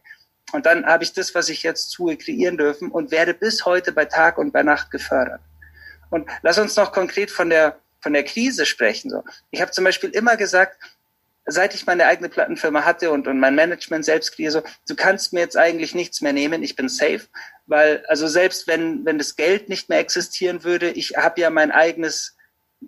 [0.54, 3.92] Und dann habe ich das, was ich jetzt tue, kreieren dürfen und werde bis heute
[3.92, 5.42] bei Tag und bei Nacht gefördert.
[6.12, 9.10] Und lass uns noch konkret von der, von der Krise sprechen.
[9.10, 9.24] So.
[9.50, 10.78] Ich habe zum Beispiel immer gesagt,
[11.48, 15.34] seit ich meine eigene Plattenfirma hatte und, und mein Management selbst kreiere, so, du kannst
[15.34, 17.22] mir jetzt eigentlich nichts mehr nehmen, ich bin safe,
[17.66, 21.72] weil also selbst wenn, wenn das Geld nicht mehr existieren würde, ich habe ja mein
[21.72, 22.38] eigenes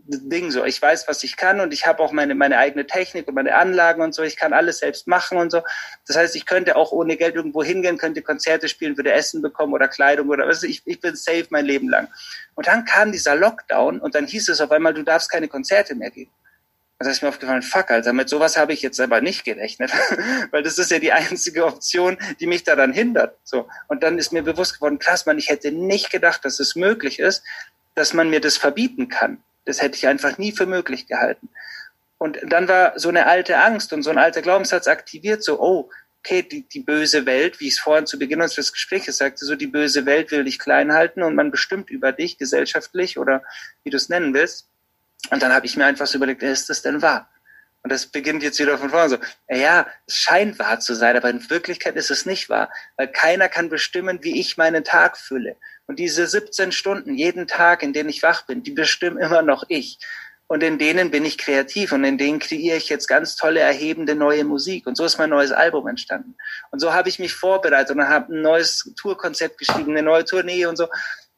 [0.06, 0.64] Ding so.
[0.66, 3.56] Ich weiß, was ich kann und ich habe auch meine, meine eigene Technik und meine
[3.56, 4.24] Anlagen und so.
[4.24, 5.62] Ich kann alles selbst machen und so.
[6.08, 9.74] Das heißt, ich könnte auch ohne Geld irgendwo hingehen, könnte Konzerte spielen, würde Essen bekommen
[9.74, 10.64] oder Kleidung oder was.
[10.64, 12.08] Ich, ich bin safe mein Leben lang.
[12.56, 15.96] Und dann kam dieser Lockdown und dann hieß es auf einmal, du darfst keine Konzerte
[15.96, 16.32] mehr geben.
[16.98, 19.92] Da ist mir aufgefallen, fuck, Alter, mit sowas habe ich jetzt aber nicht gerechnet.
[20.52, 23.38] Weil das ist ja die einzige Option, die mich daran hindert.
[23.44, 23.68] So.
[23.88, 27.20] Und dann ist mir bewusst geworden, krass, man, ich hätte nicht gedacht, dass es möglich
[27.20, 27.44] ist,
[27.96, 29.44] dass man mir das verbieten kann.
[29.66, 31.50] Das hätte ich einfach nie für möglich gehalten.
[32.18, 35.90] Und dann war so eine alte Angst und so ein alter Glaubenssatz aktiviert, so, oh,
[36.20, 39.56] okay, die, die böse Welt, wie ich es vorhin zu Beginn unseres Gesprächs sagte, so
[39.56, 43.44] die böse Welt will dich klein halten und man bestimmt über dich gesellschaftlich oder
[43.84, 44.68] wie du es nennen willst.
[45.30, 47.30] Und dann habe ich mir einfach so überlegt, ist das denn wahr?
[47.86, 49.18] Und das beginnt jetzt wieder von vorne so.
[49.48, 53.48] Ja, es scheint wahr zu sein, aber in Wirklichkeit ist es nicht wahr, weil keiner
[53.48, 55.56] kann bestimmen, wie ich meinen Tag fülle.
[55.86, 59.66] Und diese 17 Stunden jeden Tag, in denen ich wach bin, die bestimmen immer noch
[59.68, 60.00] ich.
[60.48, 64.16] Und in denen bin ich kreativ und in denen kreiere ich jetzt ganz tolle, erhebende
[64.16, 64.88] neue Musik.
[64.88, 66.36] Und so ist mein neues Album entstanden.
[66.72, 70.66] Und so habe ich mich vorbereitet und habe ein neues Tourkonzept geschrieben, eine neue Tournee
[70.66, 70.88] und so.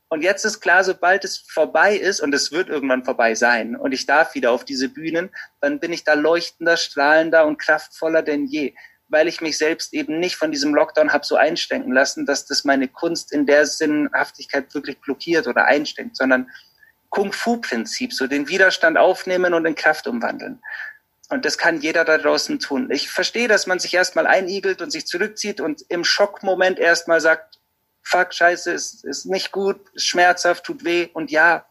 [0.10, 3.92] Und jetzt ist klar, sobald es vorbei ist, und es wird irgendwann vorbei sein, und
[3.92, 5.30] ich darf wieder auf diese Bühnen,
[5.60, 8.74] dann bin ich da leuchtender, strahlender und kraftvoller denn je,
[9.10, 12.64] weil ich mich selbst eben nicht von diesem Lockdown habe so einstänken lassen, dass das
[12.64, 16.50] meine Kunst in der Sinnhaftigkeit wirklich blockiert oder einsteckt, sondern
[17.10, 20.62] Kung-Fu-Prinzip, so den Widerstand aufnehmen und in Kraft umwandeln.
[21.30, 22.90] Und das kann jeder da draußen tun.
[22.92, 27.60] Ich verstehe, dass man sich erstmal einigelt und sich zurückzieht und im Schockmoment erstmal sagt,
[28.08, 31.66] fuck, scheiße, ist, ist nicht gut, ist schmerzhaft, tut weh und ja,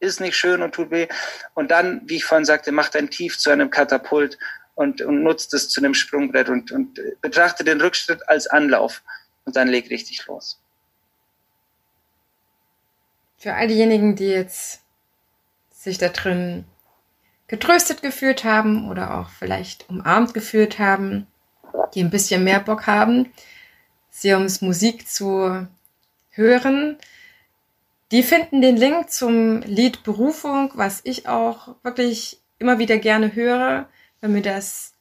[0.00, 1.08] ist nicht schön und tut weh.
[1.54, 4.38] Und dann, wie ich vorhin sagte, macht ein Tief zu einem Katapult
[4.74, 9.02] und, und nutzt es zu einem Sprungbrett und, und betrachte den Rückschritt als Anlauf
[9.44, 10.58] und dann leg richtig los.
[13.36, 14.80] Für all diejenigen, die jetzt
[15.70, 16.64] sich da drin
[17.46, 21.26] getröstet gefühlt haben oder auch vielleicht umarmt gefühlt haben,
[21.94, 23.30] die ein bisschen mehr Bock haben,
[24.14, 25.66] Seums Musik zu
[26.30, 26.96] hören.
[28.12, 33.88] Die finden den Link zum Lied Berufung, was ich auch wirklich immer wieder gerne höre,
[34.20, 34.92] wenn mir das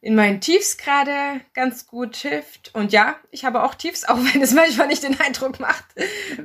[0.00, 2.74] in meinen Tiefs gerade ganz gut hilft.
[2.74, 5.84] Und ja, ich habe auch Tiefs, auch wenn es manchmal nicht den Eindruck macht.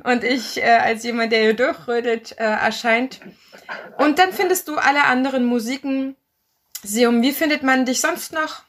[0.04, 3.20] Und ich äh, als jemand, der hier durchrödet, äh, erscheint.
[3.96, 6.14] Und dann findest du alle anderen Musiken.
[6.82, 8.65] Seum, wie findet man dich sonst noch?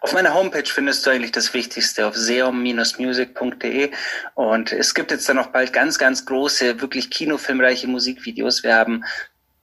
[0.00, 3.92] Auf meiner Homepage findest du eigentlich das Wichtigste auf seum-music.de
[4.34, 8.64] und es gibt jetzt dann noch bald ganz, ganz große, wirklich kinofilmreiche Musikvideos.
[8.64, 9.04] Wir haben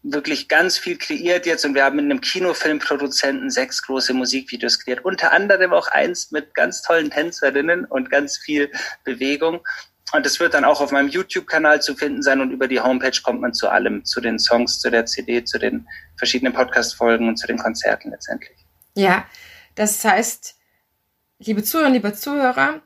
[0.01, 5.03] wirklich ganz viel kreiert jetzt und wir haben mit einem Kinofilmproduzenten sechs große Musikvideos kreiert,
[5.03, 8.71] unter anderem auch eins mit ganz tollen Tänzerinnen und ganz viel
[9.03, 9.59] Bewegung.
[10.13, 13.21] Und es wird dann auch auf meinem YouTube-Kanal zu finden sein und über die Homepage
[13.21, 15.87] kommt man zu allem, zu den Songs, zu der CD, zu den
[16.17, 18.57] verschiedenen Podcast-Folgen und zu den Konzerten letztendlich.
[18.95, 19.25] Ja,
[19.75, 20.57] das heißt,
[21.39, 22.81] liebe Zuhörer, lieber Zuhörer,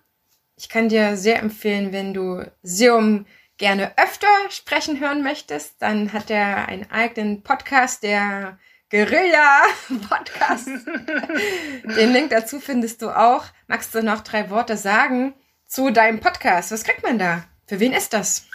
[0.56, 3.26] ich kann dir sehr empfehlen, wenn du Seum
[3.58, 8.58] gerne öfter sprechen hören möchtest, dann hat er einen eigenen Podcast, der
[8.90, 10.68] Guerilla-Podcast.
[11.98, 13.46] Den Link dazu findest du auch.
[13.68, 15.34] Magst du noch drei Worte sagen
[15.66, 16.72] zu deinem Podcast?
[16.72, 17.46] Was kriegt man da?
[17.66, 18.46] Für wen ist das?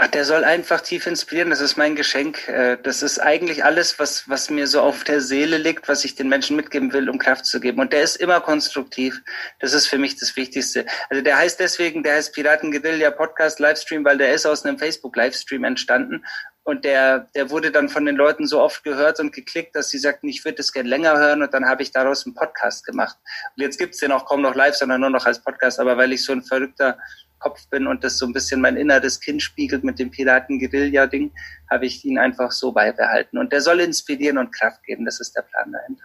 [0.00, 1.50] Ach, der soll einfach tief inspirieren.
[1.50, 2.46] Das ist mein Geschenk.
[2.46, 6.14] Äh, das ist eigentlich alles, was, was mir so auf der Seele liegt, was ich
[6.14, 7.80] den Menschen mitgeben will, um Kraft zu geben.
[7.80, 9.20] Und der ist immer konstruktiv.
[9.58, 10.86] Das ist für mich das Wichtigste.
[11.10, 14.78] Also der heißt deswegen, der heißt Piraten Guerilla Podcast Livestream, weil der ist aus einem
[14.78, 16.24] Facebook Livestream entstanden.
[16.62, 19.98] Und der, der wurde dann von den Leuten so oft gehört und geklickt, dass sie
[19.98, 21.42] sagten, ich würde das gerne länger hören.
[21.42, 23.16] Und dann habe ich daraus einen Podcast gemacht.
[23.56, 25.80] Und jetzt gibt's den auch kaum noch live, sondern nur noch als Podcast.
[25.80, 26.98] Aber weil ich so ein verrückter
[27.38, 31.32] Kopf bin und das so ein bisschen mein inneres Kind spiegelt mit dem Piraten-Guerilla-Ding,
[31.70, 33.38] habe ich ihn einfach so beibehalten.
[33.38, 35.04] Und der soll inspirieren und Kraft geben.
[35.04, 36.04] Das ist der Plan dahinter.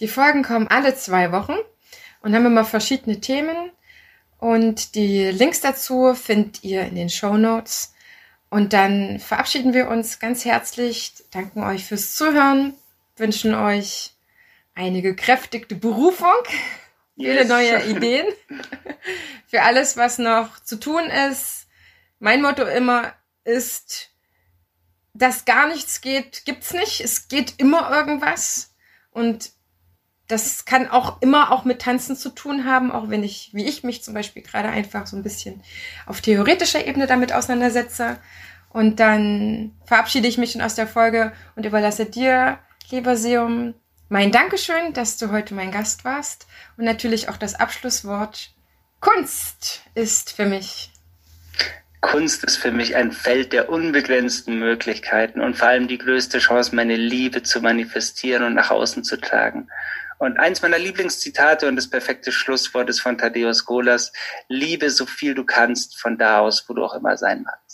[0.00, 1.56] Die Folgen kommen alle zwei Wochen
[2.20, 3.70] und haben immer verschiedene Themen.
[4.38, 7.94] Und die Links dazu findet ihr in den Show Notes.
[8.50, 12.74] Und dann verabschieden wir uns ganz herzlich, danken euch fürs Zuhören,
[13.16, 14.12] wünschen euch
[14.74, 16.28] eine gekräftigte Berufung
[17.16, 17.48] viele yes.
[17.48, 18.26] neue Ideen
[19.46, 21.66] für alles, was noch zu tun ist.
[22.18, 23.12] Mein Motto immer
[23.44, 24.10] ist,
[25.14, 27.00] dass gar nichts geht, gibt's nicht.
[27.00, 28.74] Es geht immer irgendwas.
[29.10, 29.50] Und
[30.28, 33.84] das kann auch immer auch mit Tanzen zu tun haben, auch wenn ich, wie ich
[33.84, 35.62] mich zum Beispiel gerade einfach so ein bisschen
[36.04, 38.18] auf theoretischer Ebene damit auseinandersetze.
[38.70, 42.58] Und dann verabschiede ich mich schon aus der Folge und überlasse dir,
[42.90, 43.74] lieber Seum,
[44.08, 46.46] mein Dankeschön, dass du heute mein Gast warst
[46.76, 48.52] und natürlich auch das Abschlusswort.
[49.00, 50.92] Kunst ist für mich.
[52.00, 56.74] Kunst ist für mich ein Feld der unbegrenzten Möglichkeiten und vor allem die größte Chance,
[56.74, 59.68] meine Liebe zu manifestieren und nach außen zu tragen.
[60.18, 64.12] Und eins meiner Lieblingszitate und das perfekte Schlusswort ist von Thaddeus Golas,
[64.48, 67.65] liebe so viel du kannst von da aus, wo du auch immer sein magst.